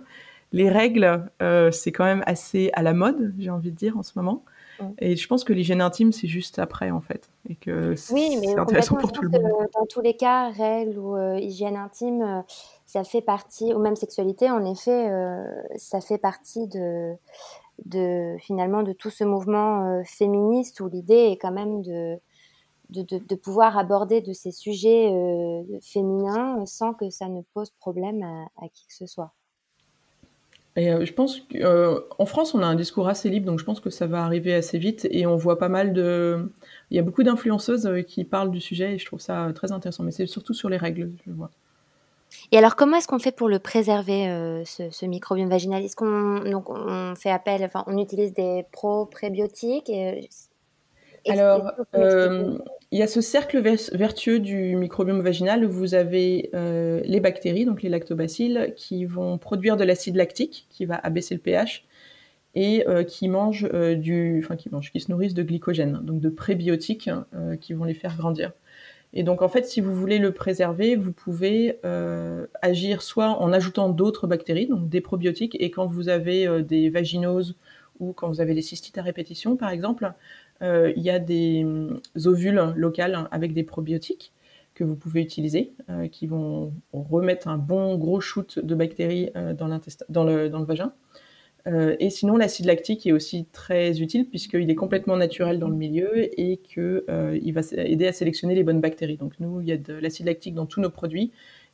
Les 0.51 0.69
règles, 0.69 1.25
euh, 1.41 1.71
c'est 1.71 1.91
quand 1.91 2.05
même 2.05 2.23
assez 2.27 2.69
à 2.73 2.83
la 2.83 2.93
mode, 2.93 3.33
j'ai 3.39 3.49
envie 3.49 3.71
de 3.71 3.75
dire 3.75 3.97
en 3.97 4.03
ce 4.03 4.11
moment. 4.15 4.43
Mm. 4.79 4.85
Et 4.99 5.15
je 5.15 5.27
pense 5.27 5.43
que 5.43 5.53
l'hygiène 5.53 5.81
intime, 5.81 6.11
c'est 6.11 6.27
juste 6.27 6.59
après, 6.59 6.91
en 6.91 7.01
fait. 7.01 7.29
Et 7.49 7.55
que 7.55 7.95
oui, 8.11 8.37
mais 8.39 8.47
c'est 8.47 8.59
intéressant 8.59 8.95
pour 8.95 9.11
tout 9.11 9.23
le 9.23 9.29
monde. 9.29 9.67
Dans 9.73 9.85
tous 9.87 10.01
les 10.01 10.13
cas, 10.15 10.49
règles 10.51 10.99
ou 10.99 11.17
hygiène 11.37 11.75
intime, 11.75 12.43
ça 12.89 13.03
fait 13.03 13.21
partie, 13.21 13.71
ou 13.71 13.77
même 13.77 13.95
sexualité, 13.95 14.49
en 14.49 14.65
effet, 14.65 15.11
euh, 15.11 15.43
ça 15.75 16.01
fait 16.01 16.17
partie 16.17 16.67
de, 16.67 17.13
de, 17.85 18.35
finalement, 18.39 18.81
de 18.81 18.93
tout 18.93 19.11
ce 19.11 19.23
mouvement 19.23 19.85
euh, 19.85 20.01
féministe 20.05 20.79
où 20.79 20.89
l'idée 20.89 21.29
est 21.31 21.37
quand 21.37 21.51
même 21.51 21.83
de, 21.83 22.17
de, 22.89 23.03
de, 23.03 23.35
pouvoir 23.35 23.77
aborder 23.77 24.21
de 24.21 24.33
ces 24.33 24.49
sujets 24.49 25.11
euh, 25.13 25.61
féminins 25.83 26.65
sans 26.65 26.95
que 26.95 27.11
ça 27.11 27.27
ne 27.27 27.43
pose 27.53 27.69
problème 27.79 28.23
à, 28.57 28.67
qui 28.69 28.87
que 28.87 28.93
ce 28.95 29.05
soit. 29.05 29.33
Et 30.75 31.05
je 31.05 31.13
pense 31.13 31.41
qu'en 31.41 32.25
France, 32.25 32.55
on 32.55 32.63
a 32.63 32.65
un 32.65 32.75
discours 32.75 33.07
assez 33.07 33.29
libre, 33.29 33.45
donc 33.45 33.59
je 33.59 33.65
pense 33.65 33.81
que 33.81 33.91
ça 33.91 34.07
va 34.07 34.23
arriver 34.23 34.55
assez 34.55 34.79
vite. 34.79 35.07
Et 35.11 35.27
on 35.27 35.35
voit 35.35 35.59
pas 35.59 35.69
mal 35.69 35.93
de. 35.93 36.51
Il 36.89 36.97
y 36.97 36.99
a 36.99 37.03
beaucoup 37.03 37.21
d'influenceuses 37.21 38.03
qui 38.07 38.23
parlent 38.23 38.49
du 38.49 38.61
sujet 38.61 38.93
et 38.93 38.97
je 38.97 39.05
trouve 39.05 39.19
ça 39.19 39.51
très 39.53 39.71
intéressant. 39.71 40.03
Mais 40.03 40.11
c'est 40.11 40.25
surtout 40.25 40.53
sur 40.53 40.69
les 40.69 40.77
règles, 40.77 41.11
je 41.27 41.33
vois. 41.33 41.51
Et 42.51 42.57
alors, 42.57 42.75
comment 42.75 42.97
est-ce 42.97 43.07
qu'on 43.07 43.19
fait 43.19 43.31
pour 43.31 43.49
le 43.49 43.59
préserver, 43.59 44.27
euh, 44.27 44.63
ce, 44.65 45.05
microbiome 45.05 45.49
vaginal? 45.49 45.83
Est-ce 45.83 45.95
qu'on 45.95 46.39
donc 46.49 46.69
on 46.69 47.15
fait 47.15 47.31
appel, 47.31 47.63
enfin, 47.63 47.83
on 47.87 47.97
utilise 47.97 48.33
des 48.33 48.65
pro-prébiotiques 48.71 49.89
euh, 49.89 50.21
Alors, 51.27 51.71
euh, 51.95 52.57
il 52.91 52.99
y 52.99 53.03
a 53.03 53.07
ce 53.07 53.21
cercle 53.21 53.59
vertueux 53.59 54.39
du 54.39 54.75
microbiome 54.75 55.21
vaginal. 55.21 55.63
Où 55.63 55.71
vous 55.71 55.93
avez 55.93 56.49
les 56.53 57.19
bactéries, 57.19 57.65
donc 57.65 57.83
les 57.83 57.89
lactobacilles, 57.89 58.73
qui 58.75 59.05
vont 59.05 59.37
produire 59.37 59.77
de 59.77 59.83
l'acide 59.83 60.15
lactique, 60.15 60.67
qui 60.69 60.85
va 60.85 60.95
abaisser 60.95 61.35
le 61.35 61.41
pH, 61.41 61.85
et 62.55 62.83
qui 63.07 63.27
mangent 63.27 63.69
du, 63.97 64.41
enfin, 64.43 64.55
qui 64.55 64.69
mangent, 64.69 64.91
qui 64.91 64.99
se 64.99 65.11
nourrissent 65.11 65.35
de 65.35 65.43
glycogène, 65.43 65.99
donc 66.01 66.19
de 66.19 66.29
prébiotiques 66.29 67.11
qui 67.61 67.73
vont 67.73 67.83
les 67.83 67.93
faire 67.93 68.17
grandir. 68.17 68.53
Et 69.13 69.23
donc, 69.23 69.41
en 69.41 69.49
fait, 69.49 69.65
si 69.65 69.81
vous 69.81 69.93
voulez 69.93 70.19
le 70.19 70.31
préserver, 70.31 70.95
vous 70.95 71.11
pouvez 71.11 71.79
euh, 71.83 72.45
agir 72.61 73.01
soit 73.01 73.29
en 73.29 73.51
ajoutant 73.51 73.89
d'autres 73.89 74.27
bactéries, 74.27 74.67
donc 74.67 74.87
des 74.87 75.01
probiotiques, 75.01 75.57
et 75.59 75.71
quand 75.71 75.87
vous 75.87 76.09
avez 76.09 76.47
euh, 76.47 76.61
des 76.61 76.89
vaginoses 76.89 77.55
ou 77.99 78.13
quand 78.13 78.29
vous 78.29 78.39
avez 78.39 78.53
des 78.53 78.61
cystites 78.61 78.97
à 78.97 79.01
répétition, 79.01 79.57
par 79.57 79.71
exemple, 79.71 80.13
euh, 80.61 80.93
il 80.95 81.03
y 81.03 81.09
a 81.09 81.19
des 81.19 81.65
ovules 82.25 82.73
locales 82.75 83.27
avec 83.31 83.53
des 83.53 83.63
probiotiques 83.63 84.31
que 84.75 84.83
vous 84.85 84.95
pouvez 84.95 85.21
utiliser, 85.21 85.73
qui 86.13 86.25
vont 86.25 86.71
remettre 86.93 87.49
un 87.49 87.57
bon 87.57 87.97
gros 87.97 88.21
shoot 88.21 88.59
de 88.59 88.75
bactéries 88.75 89.29
dans, 89.35 89.67
dans 90.07 90.23
le 90.23 90.63
vagin. 90.63 90.93
Euh, 91.67 91.95
et 91.99 92.09
sinon, 92.09 92.37
l'acide 92.37 92.65
lactique 92.65 93.05
est 93.05 93.11
aussi 93.11 93.45
très 93.51 94.01
utile 94.01 94.29
puisqu'il 94.29 94.69
est 94.69 94.75
complètement 94.75 95.17
naturel 95.17 95.59
dans 95.59 95.67
le 95.67 95.75
milieu 95.75 96.29
et 96.39 96.57
qu'il 96.57 97.03
euh, 97.09 97.39
va 97.53 97.61
aider 97.77 98.07
à 98.07 98.13
sélectionner 98.13 98.55
les 98.55 98.63
bonnes 98.63 98.81
bactéries. 98.81 99.17
Donc 99.17 99.33
nous, 99.39 99.61
il 99.61 99.67
y 99.67 99.71
a 99.71 99.77
de 99.77 99.93
l'acide 99.93 100.25
lactique 100.25 100.55
dans 100.55 100.65
tous 100.65 100.81
nos 100.81 100.89
produits. 100.89 101.31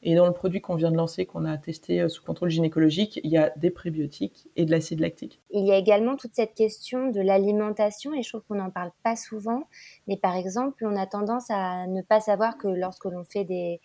Et 0.07 0.13
dans 0.13 0.27
le 0.27 0.33
produit 0.33 0.61
qu'on 0.61 0.75
vient 0.75 0.91
de 0.91 0.97
lancer, 0.97 1.25
qu'on 1.25 1.45
a 1.45 1.57
testé 1.57 1.99
euh, 1.99 2.09
sous 2.09 2.23
contrôle 2.23 2.49
gynécologique, 2.49 3.19
il 3.23 3.31
y 3.31 3.37
a 3.37 3.51
des 3.55 3.71
prébiotiques 3.71 4.47
et 4.55 4.65
de 4.65 4.71
l'acide 4.71 4.99
lactique. 4.99 5.41
Il 5.49 5.65
y 5.65 5.71
a 5.71 5.77
également 5.77 6.15
toute 6.15 6.35
cette 6.35 6.53
question 6.53 7.09
de 7.09 7.21
l'alimentation, 7.21 8.13
et 8.13 8.21
je 8.21 8.29
trouve 8.29 8.43
qu'on 8.47 8.55
n'en 8.55 8.69
parle 8.69 8.91
pas 9.03 9.15
souvent. 9.15 9.63
Mais 10.07 10.17
par 10.17 10.35
exemple, 10.35 10.85
on 10.85 10.95
a 10.95 11.07
tendance 11.07 11.49
à 11.49 11.87
ne 11.87 12.03
pas 12.03 12.19
savoir 12.19 12.57
que 12.59 12.67
lorsque 12.67 13.05
l'on 13.05 13.23
fait 13.23 13.45
des, 13.45 13.79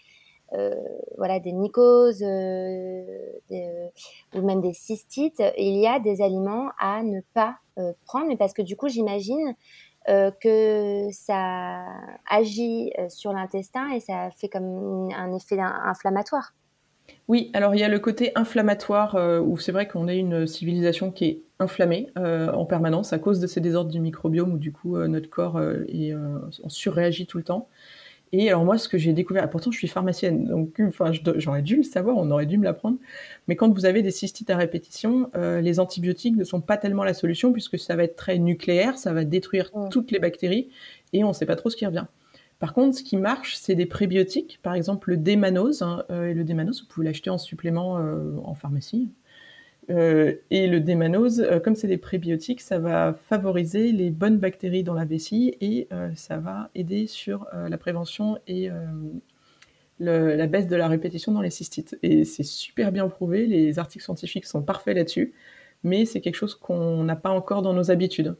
voilà, 1.17 1.39
des 1.39 1.53
mycoses 1.53 2.23
euh, 2.23 3.89
ou 4.35 4.43
même 4.43 4.61
des 4.61 4.73
cystites, 4.73 5.43
il 5.57 5.79
y 5.79 5.87
a 5.87 6.01
des 6.01 6.23
aliments 6.23 6.71
à 6.79 7.03
ne 7.03 7.21
pas 7.35 7.57
euh, 7.79 7.93
prendre, 8.05 8.37
parce 8.37 8.53
que 8.53 8.63
du 8.63 8.77
coup, 8.77 8.89
j'imagine 8.89 9.55
que 10.41 11.07
ça 11.13 11.85
agit 12.29 12.91
sur 13.11 13.33
l'intestin 13.33 13.91
et 13.91 14.01
ça 14.01 14.31
fait 14.37 14.49
comme 14.49 15.09
un 15.15 15.33
effet 15.37 15.61
inflammatoire. 15.61 16.53
Oui, 17.29 17.51
alors 17.53 17.77
il 17.77 17.81
y 17.81 17.85
a 17.85 17.89
le 17.89 18.01
côté 18.01 18.33
inflammatoire 18.35 19.15
où 19.45 19.57
c'est 19.57 19.71
vrai 19.71 19.87
qu'on 19.87 20.09
est 20.09 20.19
une 20.19 20.49
civilisation 20.49 21.13
qui 21.13 21.27
est 21.27 21.43
inflammée 21.61 22.09
en 22.17 22.65
permanence 22.65 23.13
à 23.13 23.21
cause 23.21 23.39
de 23.39 23.47
ces 23.47 23.61
désordres 23.61 23.93
du 23.93 24.01
microbiome 24.01 24.55
où 24.55 24.59
du 24.59 24.73
coup 24.73 24.97
notre 24.97 25.31
corps 25.31 25.63
est, 25.63 26.13
surréagit 26.67 27.27
tout 27.27 27.39
le 27.39 27.45
temps. 27.45 27.69
Et 28.33 28.49
alors 28.49 28.65
moi, 28.65 28.79
ce 28.79 28.89
que 28.89 28.97
j'ai 28.97 29.13
découvert, 29.13 29.49
pourtant 29.51 29.73
je 29.73 29.79
suis 29.79 29.89
pharmacienne, 29.89 30.45
donc 30.45 30.81
enfin 30.81 31.11
j'aurais 31.37 31.63
dû 31.63 31.77
le 31.77 31.83
savoir, 31.83 32.17
on 32.17 32.31
aurait 32.31 32.47
dû 32.47 32.59
me 32.59 32.65
l'apprendre. 32.65 32.99
Mais 33.49 33.57
quand 33.57 33.69
vous 33.73 33.87
avez 33.87 34.03
des 34.03 34.13
cystites 34.13 34.51
à 34.51 34.57
répétition, 34.57 35.31
euh, 35.35 35.61
les 35.61 35.81
antibiotiques 35.81 36.37
ne 36.37 36.45
sont 36.45 36.61
pas 36.61 36.77
tellement 36.77 37.03
la 37.03 37.15
solution 37.15 37.53
puisque 37.53 37.79
ça 37.79 37.97
va 37.97 38.05
être 38.05 38.15
très 38.15 38.39
nucléaire, 38.39 38.99
ça 38.99 39.13
va 39.13 39.25
détruire 39.25 39.73
toutes 39.91 40.13
les 40.13 40.21
bactéries 40.21 40.69
et 41.13 41.25
on 41.25 41.29
ne 41.29 41.33
sait 41.33 41.47
pas 41.47 41.57
trop 41.57 41.71
ce 41.71 41.77
qui 41.77 41.87
revient. 41.87 42.07
Par 42.61 42.75
contre, 42.75 42.99
ce 42.99 43.03
qui 43.03 43.17
marche, 43.17 43.57
c'est 43.57 43.75
des 43.75 43.87
prébiotiques, 43.87 44.61
par 44.63 44.75
exemple 44.75 45.11
le 45.11 45.17
démanose. 45.17 45.83
Hein, 45.83 46.05
euh, 46.11 46.29
et 46.29 46.35
le 46.35 46.45
démanose, 46.45 46.83
vous 46.83 46.89
pouvez 46.89 47.07
l'acheter 47.07 47.31
en 47.31 47.39
supplément 47.39 47.99
euh, 47.99 48.37
en 48.45 48.55
pharmacie. 48.55 49.09
Euh, 49.91 50.35
et 50.51 50.69
le 50.69 50.81
démanose, 50.81 51.41
euh, 51.41 51.59
comme 51.59 51.75
c'est 51.75 51.89
des 51.89 51.99
prébiotiques, 51.99 52.61
ça 52.61 52.79
va 52.79 53.13
favoriser 53.13 53.91
les 53.93 54.11
bonnes 54.11 54.39
bactéries 54.39 54.85
dans 54.85 54.95
la 54.95 55.05
vessie 55.05 55.57
et 55.61 55.89
euh, 55.93 56.11
ça 56.15 56.39
va 56.39 56.71
aider 56.75 57.07
sur 57.07 57.47
la 57.53 57.77
prévention 57.77 58.39
et 58.47 58.71
la 59.99 60.47
baisse 60.47 60.69
de 60.69 60.77
la 60.77 60.89
répétition 60.89 61.33
dans 61.33 61.43
les 61.43 61.51
cystites. 61.51 61.99
Et 62.03 62.25
c'est 62.25 62.45
super 62.45 62.93
bien 62.93 63.09
prouvé, 63.09 63.47
les 63.47 63.79
articles 63.79 64.05
scientifiques 64.05 64.47
sont 64.47 64.63
parfaits 64.63 64.97
là-dessus, 64.97 65.35
mais 65.83 66.05
c'est 66.05 66.21
quelque 66.21 66.37
chose 66.37 66.55
qu'on 66.55 67.03
n'a 67.05 67.17
pas 67.17 67.31
encore 67.31 67.63
dans 67.63 67.73
nos 67.73 67.91
habitudes. 67.91 68.37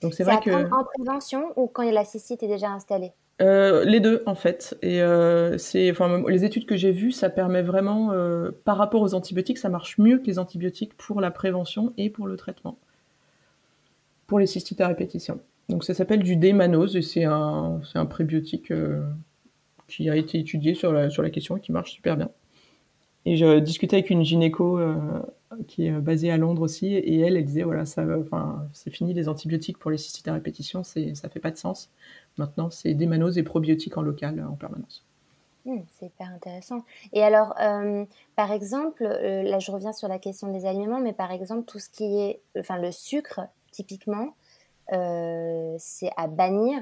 Donc 0.00 0.14
c'est 0.14 0.24
vrai 0.24 0.40
que 0.40 0.50
en 0.50 0.84
prévention 0.84 1.52
ou 1.56 1.66
quand 1.66 1.88
la 1.88 2.04
cystite 2.04 2.42
est 2.42 2.48
déjà 2.48 2.70
installée? 2.70 3.12
Euh, 3.40 3.84
les 3.84 4.00
deux, 4.00 4.22
en 4.26 4.34
fait. 4.34 4.76
Et 4.82 5.02
euh, 5.02 5.58
c'est, 5.58 5.92
les 6.28 6.44
études 6.44 6.66
que 6.66 6.76
j'ai 6.76 6.92
vues, 6.92 7.12
ça 7.12 7.30
permet 7.30 7.62
vraiment, 7.62 8.12
euh, 8.12 8.50
par 8.64 8.76
rapport 8.76 9.02
aux 9.02 9.14
antibiotiques, 9.14 9.58
ça 9.58 9.68
marche 9.68 9.98
mieux 9.98 10.18
que 10.18 10.26
les 10.26 10.38
antibiotiques 10.38 10.94
pour 10.96 11.20
la 11.20 11.30
prévention 11.30 11.92
et 11.96 12.10
pour 12.10 12.26
le 12.26 12.36
traitement, 12.36 12.78
pour 14.26 14.38
les 14.38 14.46
cystites 14.46 14.80
à 14.80 14.88
répétition. 14.88 15.40
Donc 15.68 15.84
ça 15.84 15.94
s'appelle 15.94 16.22
du 16.22 16.36
D-manose 16.36 16.96
et 16.96 17.02
c'est 17.02 17.24
un, 17.24 17.80
c'est 17.90 17.98
un 17.98 18.06
prébiotique 18.06 18.72
qui 19.88 20.10
a 20.10 20.16
été 20.16 20.38
étudié 20.38 20.74
sur 20.74 20.92
la, 20.92 21.08
sur 21.08 21.22
la 21.22 21.30
question 21.30 21.56
et 21.56 21.60
qui 21.60 21.72
marche 21.72 21.92
super 21.92 22.16
bien. 22.16 22.30
Et 23.24 23.36
je 23.36 23.60
discutais 23.60 23.96
avec 23.96 24.10
une 24.10 24.24
gynéco 24.24 24.80
qui 25.68 25.86
est 25.86 25.92
basée 25.92 26.30
à 26.30 26.36
Londres 26.36 26.62
aussi, 26.62 26.94
et 26.94 27.20
elle, 27.20 27.36
elle 27.36 27.44
disait 27.44 27.62
voilà, 27.62 27.82
enfin, 27.82 28.66
c'est 28.72 28.90
fini 28.90 29.14
les 29.14 29.28
antibiotiques 29.28 29.78
pour 29.78 29.90
les 29.90 29.98
cystites 29.98 30.26
à 30.28 30.34
répétition, 30.34 30.82
c'est, 30.82 31.14
ça 31.14 31.28
fait 31.28 31.40
pas 31.40 31.52
de 31.52 31.56
sens. 31.56 31.90
Maintenant, 32.38 32.70
c'est 32.70 32.94
des 32.94 33.06
manoses 33.06 33.38
et 33.38 33.42
probiotiques 33.42 33.96
en 33.96 34.02
local 34.02 34.44
en 34.48 34.54
permanence. 34.54 35.04
Mmh, 35.64 35.78
c'est 35.92 36.06
hyper 36.06 36.28
intéressant. 36.34 36.82
Et 37.12 37.22
alors, 37.22 37.54
euh, 37.60 38.04
par 38.34 38.50
exemple, 38.50 39.04
euh, 39.04 39.42
là 39.42 39.60
je 39.60 39.70
reviens 39.70 39.92
sur 39.92 40.08
la 40.08 40.18
question 40.18 40.52
des 40.52 40.66
aliments, 40.66 40.98
mais 40.98 41.12
par 41.12 41.30
exemple, 41.30 41.64
tout 41.66 41.78
ce 41.78 41.88
qui 41.88 42.20
est, 42.20 42.40
enfin 42.58 42.78
le 42.78 42.90
sucre, 42.90 43.42
typiquement, 43.70 44.34
euh, 44.92 45.76
c'est 45.78 46.10
à 46.16 46.26
bannir 46.26 46.80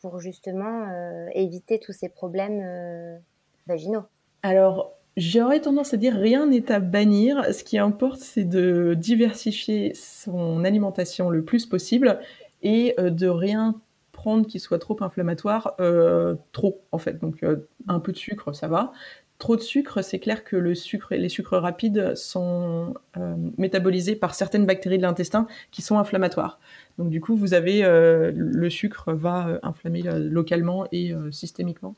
pour 0.00 0.20
justement 0.20 0.86
éviter 1.34 1.78
tous 1.78 1.92
ces 1.92 2.08
problèmes 2.08 3.20
vaginaux. 3.66 4.04
Alors, 4.42 4.94
j'aurais 5.18 5.60
tendance 5.60 5.92
à 5.92 5.98
dire 5.98 6.14
rien 6.14 6.46
n'est 6.46 6.72
à 6.72 6.80
bannir. 6.80 7.44
Ce 7.52 7.62
qui 7.62 7.76
importe, 7.76 8.20
c'est 8.20 8.44
de 8.44 8.94
diversifier 8.96 9.92
son 9.92 10.64
alimentation 10.64 11.28
le 11.28 11.44
plus 11.44 11.66
possible 11.66 12.18
et 12.62 12.94
de 12.98 13.28
rien 13.28 13.78
prendre 14.20 14.46
qui 14.46 14.60
soit 14.60 14.78
trop 14.78 14.98
inflammatoire, 15.00 15.74
euh, 15.80 16.34
trop 16.52 16.82
en 16.92 16.98
fait. 16.98 17.18
Donc 17.22 17.42
euh, 17.42 17.66
un 17.88 18.00
peu 18.00 18.12
de 18.12 18.18
sucre, 18.18 18.54
ça 18.54 18.68
va. 18.68 18.92
Trop 19.38 19.56
de 19.56 19.62
sucre, 19.62 20.02
c'est 20.02 20.18
clair 20.18 20.44
que 20.44 20.56
le 20.56 20.74
sucre, 20.74 21.14
les 21.14 21.30
sucres 21.30 21.56
rapides 21.56 22.14
sont 22.14 22.92
euh, 23.16 23.34
métabolisés 23.56 24.16
par 24.16 24.34
certaines 24.34 24.66
bactéries 24.66 24.98
de 24.98 25.02
l'intestin 25.02 25.46
qui 25.70 25.80
sont 25.80 25.96
inflammatoires. 25.96 26.60
Donc 26.98 27.08
du 27.08 27.22
coup, 27.22 27.34
vous 27.34 27.54
avez 27.54 27.80
le 27.82 28.68
sucre 28.68 29.14
va 29.14 29.58
inflammer 29.62 30.02
localement 30.02 30.86
et 30.92 31.14
systémiquement 31.30 31.94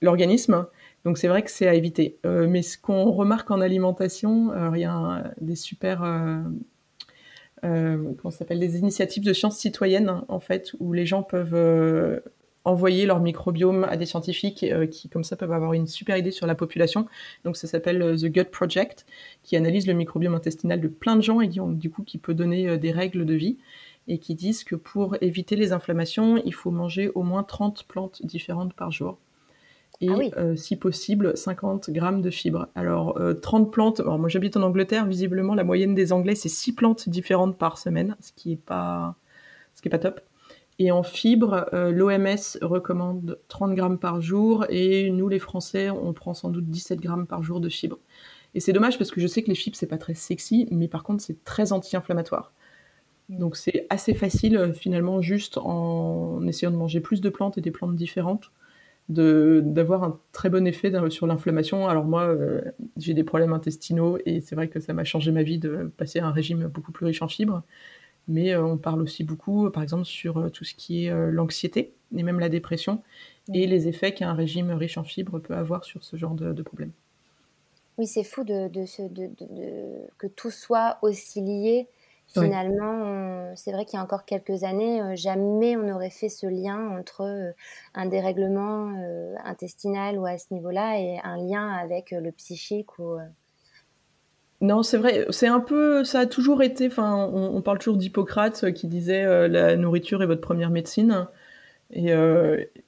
l'organisme. 0.00 0.66
Donc 1.04 1.18
c'est 1.18 1.26
vrai 1.26 1.42
que 1.42 1.50
c'est 1.50 1.66
à 1.66 1.74
éviter. 1.74 2.18
mais 2.24 2.62
ce 2.62 2.78
qu'on 2.78 3.10
remarque 3.10 3.50
en 3.50 3.60
alimentation, 3.60 4.52
il 4.72 4.80
y 4.80 4.84
a 4.84 5.32
des 5.40 5.56
super 5.56 6.04
euh, 7.64 8.12
comment 8.20 8.30
s'appelle 8.30 8.60
des 8.60 8.78
initiatives 8.78 9.24
de 9.24 9.32
sciences 9.32 9.58
citoyennes 9.58 10.22
en 10.28 10.40
fait 10.40 10.72
où 10.80 10.92
les 10.92 11.06
gens 11.06 11.22
peuvent 11.22 11.54
euh, 11.54 12.20
envoyer 12.64 13.06
leur 13.06 13.20
microbiome 13.20 13.84
à 13.84 13.96
des 13.96 14.06
scientifiques 14.06 14.62
euh, 14.64 14.86
qui 14.86 15.08
comme 15.08 15.24
ça 15.24 15.36
peuvent 15.36 15.52
avoir 15.52 15.72
une 15.72 15.86
super 15.86 16.16
idée 16.16 16.30
sur 16.30 16.46
la 16.46 16.54
population. 16.54 17.06
Donc 17.44 17.56
ça 17.56 17.66
s'appelle 17.66 18.16
The 18.16 18.26
Gut 18.26 18.50
Project 18.50 19.06
qui 19.42 19.56
analyse 19.56 19.86
le 19.86 19.94
microbiome 19.94 20.34
intestinal 20.34 20.80
de 20.80 20.88
plein 20.88 21.16
de 21.16 21.22
gens 21.22 21.40
et 21.40 21.48
qui 21.48 21.60
ont, 21.60 21.70
du 21.70 21.90
coup 21.90 22.02
qui 22.02 22.18
peut 22.18 22.34
donner 22.34 22.78
des 22.78 22.92
règles 22.92 23.26
de 23.26 23.34
vie 23.34 23.56
et 24.08 24.18
qui 24.18 24.34
disent 24.34 24.64
que 24.64 24.74
pour 24.74 25.16
éviter 25.20 25.56
les 25.56 25.72
inflammations, 25.72 26.42
il 26.44 26.54
faut 26.54 26.70
manger 26.70 27.10
au 27.14 27.22
moins 27.22 27.42
30 27.42 27.84
plantes 27.84 28.24
différentes 28.24 28.72
par 28.72 28.90
jour 28.90 29.18
et 30.00 30.08
ah 30.08 30.38
euh, 30.38 30.56
si 30.56 30.76
possible 30.76 31.36
50 31.36 31.90
grammes 31.90 32.22
de 32.22 32.30
fibres. 32.30 32.68
Alors 32.74 33.20
30 33.42 33.66
euh, 33.66 33.70
plantes, 33.70 34.00
alors 34.00 34.18
moi 34.18 34.28
j'habite 34.28 34.56
en 34.56 34.62
Angleterre, 34.62 35.06
visiblement 35.06 35.54
la 35.54 35.64
moyenne 35.64 35.94
des 35.94 36.12
Anglais 36.12 36.34
c'est 36.34 36.48
6 36.48 36.74
plantes 36.74 37.08
différentes 37.08 37.58
par 37.58 37.78
semaine, 37.78 38.16
ce 38.20 38.32
qui 38.32 38.52
est 38.52 38.60
pas, 38.60 39.16
ce 39.74 39.82
qui 39.82 39.88
est 39.88 39.90
pas 39.90 39.98
top. 39.98 40.20
Et 40.78 40.90
en 40.90 41.02
fibres, 41.02 41.66
euh, 41.74 41.90
l'OMS 41.90 42.58
recommande 42.62 43.38
30 43.48 43.74
grammes 43.74 43.98
par 43.98 44.22
jour 44.22 44.64
et 44.70 45.10
nous 45.10 45.28
les 45.28 45.38
Français 45.38 45.90
on 45.90 46.14
prend 46.14 46.32
sans 46.32 46.48
doute 46.48 46.70
17 46.70 47.00
grammes 47.00 47.26
par 47.26 47.42
jour 47.42 47.60
de 47.60 47.68
fibres. 47.68 47.98
Et 48.54 48.60
c'est 48.60 48.72
dommage 48.72 48.98
parce 48.98 49.10
que 49.10 49.20
je 49.20 49.26
sais 49.26 49.42
que 49.42 49.48
les 49.48 49.54
fibres 49.54 49.76
c'est 49.76 49.86
pas 49.86 49.98
très 49.98 50.14
sexy, 50.14 50.66
mais 50.70 50.88
par 50.88 51.02
contre 51.02 51.22
c'est 51.22 51.44
très 51.44 51.72
anti-inflammatoire. 51.72 52.52
Donc 53.28 53.56
c'est 53.56 53.86
assez 53.90 54.14
facile 54.14 54.72
finalement 54.74 55.20
juste 55.20 55.58
en 55.58 56.44
essayant 56.46 56.72
de 56.72 56.76
manger 56.76 57.00
plus 57.00 57.20
de 57.20 57.28
plantes 57.28 57.58
et 57.58 57.60
des 57.60 57.70
plantes 57.70 57.94
différentes 57.94 58.50
d'avoir 59.10 60.04
un 60.04 60.20
très 60.32 60.50
bon 60.50 60.66
effet 60.66 60.92
sur 61.10 61.26
l'inflammation. 61.26 61.88
Alors 61.88 62.04
moi, 62.04 62.22
euh, 62.24 62.60
j'ai 62.96 63.14
des 63.14 63.24
problèmes 63.24 63.52
intestinaux 63.52 64.18
et 64.24 64.40
c'est 64.40 64.54
vrai 64.54 64.68
que 64.68 64.80
ça 64.80 64.92
m'a 64.92 65.04
changé 65.04 65.32
ma 65.32 65.42
vie 65.42 65.58
de 65.58 65.90
passer 65.96 66.20
à 66.20 66.26
un 66.26 66.30
régime 66.30 66.68
beaucoup 66.68 66.92
plus 66.92 67.06
riche 67.06 67.22
en 67.22 67.28
fibres. 67.28 67.62
Mais 68.28 68.52
euh, 68.52 68.64
on 68.64 68.78
parle 68.78 69.02
aussi 69.02 69.24
beaucoup, 69.24 69.70
par 69.70 69.82
exemple, 69.82 70.04
sur 70.04 70.38
euh, 70.38 70.48
tout 70.50 70.64
ce 70.64 70.74
qui 70.74 71.06
est 71.06 71.30
l'anxiété 71.32 71.92
et 72.16 72.22
même 72.22 72.40
la 72.40 72.48
dépression 72.48 73.02
et 73.52 73.66
les 73.66 73.88
effets 73.88 74.14
qu'un 74.14 74.34
régime 74.34 74.70
riche 74.70 74.98
en 74.98 75.04
fibres 75.04 75.40
peut 75.40 75.54
avoir 75.54 75.84
sur 75.84 76.04
ce 76.04 76.16
genre 76.16 76.34
de, 76.34 76.52
de 76.52 76.62
problème. 76.62 76.92
Oui, 77.98 78.06
c'est 78.06 78.24
fou 78.24 78.44
de, 78.44 78.68
de, 78.68 80.08
que 80.18 80.26
tout 80.28 80.50
soit 80.50 80.98
aussi 81.02 81.40
lié 81.40 81.88
Finalement, 82.32 83.30
c'est 83.56 83.72
vrai 83.72 83.84
qu'il 83.84 83.96
y 83.96 84.00
a 84.00 84.02
encore 84.02 84.24
quelques 84.24 84.64
années, 84.64 85.00
euh, 85.00 85.16
jamais 85.16 85.76
on 85.76 85.82
n'aurait 85.82 86.10
fait 86.10 86.28
ce 86.28 86.46
lien 86.46 86.96
entre 86.98 87.22
euh, 87.22 87.52
un 87.94 88.06
dérèglement 88.06 88.92
euh, 88.98 89.34
intestinal 89.44 90.18
ou 90.18 90.26
à 90.26 90.38
ce 90.38 90.52
niveau-là 90.52 90.98
et 90.98 91.18
un 91.22 91.36
lien 91.36 91.68
avec 91.68 92.12
le 92.12 92.30
psychique 92.32 92.98
ou. 92.98 93.18
Non, 94.62 94.82
c'est 94.82 94.98
vrai, 94.98 95.24
c'est 95.30 95.46
un 95.46 95.60
peu, 95.60 96.04
ça 96.04 96.20
a 96.20 96.26
toujours 96.26 96.62
été, 96.62 96.88
enfin, 96.88 97.30
on, 97.32 97.62
parle 97.62 97.78
toujours 97.78 97.96
d'Hippocrate 97.96 98.72
qui 98.72 98.88
disait 98.88 99.48
la 99.48 99.74
nourriture 99.76 100.22
est 100.22 100.26
votre 100.26 100.42
première 100.42 100.68
médecine. 100.68 101.28
Et, 101.92 102.12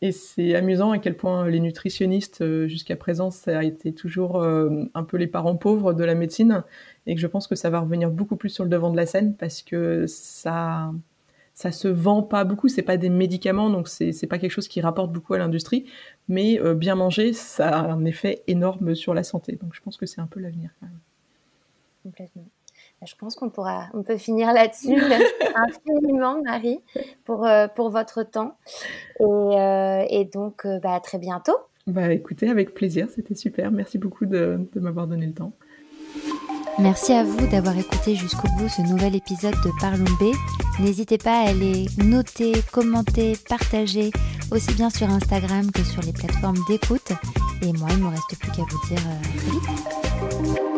et 0.01 0.13
c'est 0.13 0.55
amusant 0.55 0.93
à 0.93 0.99
quel 0.99 1.17
point 1.17 1.49
les 1.49 1.59
nutritionnistes, 1.59 2.67
jusqu'à 2.69 2.95
présent, 2.95 3.33
ça 3.33 3.59
a 3.59 3.65
été 3.65 3.93
toujours 3.93 4.43
un 4.43 5.05
peu 5.05 5.17
les 5.17 5.27
parents 5.27 5.57
pauvres 5.57 5.93
de 5.93 6.05
la 6.05 6.15
médecine 6.15 6.63
et 7.07 7.15
que 7.15 7.21
je 7.21 7.27
pense 7.27 7.47
que 7.47 7.55
ça 7.55 7.71
va 7.71 7.81
revenir 7.81 8.11
beaucoup 8.11 8.37
plus 8.37 8.51
sur 8.51 8.65
le 8.65 8.71
devant 8.71 8.91
de 8.91 8.97
la 8.97 9.07
scène 9.07 9.35
parce 9.35 9.63
que 9.63 10.07
ça 10.07 10.93
ça 11.55 11.71
se 11.71 11.87
vend 11.87 12.23
pas 12.23 12.45
beaucoup, 12.45 12.69
c'est 12.69 12.83
pas 12.83 12.97
des 12.97 13.11
médicaments 13.11 13.69
donc 13.69 13.89
c'est 13.89 14.13
c'est 14.13 14.27
pas 14.27 14.39
quelque 14.39 14.53
chose 14.53 14.69
qui 14.69 14.81
rapporte 14.81 15.13
beaucoup 15.13 15.35
à 15.35 15.39
l'industrie, 15.39 15.85
mais 16.29 16.61
euh, 16.61 16.75
bien 16.75 16.95
manger 16.95 17.33
ça 17.33 17.69
a 17.69 17.93
un 17.93 18.05
effet 18.05 18.43
énorme 18.47 18.95
sur 18.95 19.15
la 19.15 19.23
santé. 19.23 19.59
Donc 19.61 19.75
je 19.75 19.81
pense 19.83 19.97
que 19.97 20.07
c'est 20.07 20.21
un 20.21 20.27
peu 20.27 20.41
l'avenir 20.41 20.71
quand 20.81 20.87
même. 20.87 20.99
Complètement. 22.03 22.47
Bah, 23.03 23.07
je 23.09 23.17
pense 23.17 23.35
qu'on 23.35 23.51
pourra, 23.51 23.89
on 23.95 24.05
peut 24.05 24.17
finir 24.17 24.53
là-dessus. 24.53 24.95
Merci 25.09 25.33
infiniment, 25.57 26.41
Marie, 26.45 26.79
pour, 27.25 27.45
euh, 27.45 27.67
pour 27.67 27.91
votre 27.91 28.23
temps. 28.23 28.57
Et, 29.19 29.25
euh, 29.25 30.05
et 30.09 30.25
donc, 30.25 30.65
bah, 30.83 30.95
à 30.95 31.01
très 31.01 31.19
bientôt. 31.19 31.57
Bah, 31.89 32.13
écoutez, 32.13 32.49
avec 32.49 32.75
plaisir, 32.75 33.09
c'était 33.13 33.35
super. 33.35 33.73
Merci 33.73 33.99
beaucoup 33.99 34.25
de, 34.25 34.69
de 34.73 34.81
m'avoir 34.81 35.09
donné 35.09 35.27
le 35.27 35.33
temps. 35.33 35.53
Merci 36.79 37.13
à 37.13 37.25
vous 37.25 37.45
d'avoir 37.49 37.77
écouté 37.77 38.15
jusqu'au 38.15 38.49
bout 38.57 38.69
ce 38.69 38.83
nouvel 38.83 39.17
épisode 39.17 39.57
de 39.65 39.71
Parlons 39.81 40.05
B. 40.21 40.33
N'hésitez 40.81 41.19
pas 41.19 41.41
à 41.41 41.49
aller 41.49 41.87
noter, 42.05 42.53
commenter, 42.71 43.33
partager, 43.49 44.13
aussi 44.53 44.73
bien 44.75 44.91
sur 44.91 45.11
Instagram 45.11 45.73
que 45.73 45.83
sur 45.83 46.03
les 46.03 46.13
plateformes 46.13 46.59
d'écoute. 46.69 47.13
Et 47.63 47.73
moi, 47.73 47.89
il 47.91 47.99
ne 47.99 48.05
me 48.05 48.11
reste 48.11 48.39
plus 48.39 48.51
qu'à 48.53 48.63
vous 48.63 48.89
dire 48.89 49.03
euh, 49.07 49.19
à 49.19 50.45
très 50.45 50.51
vite. 50.51 50.72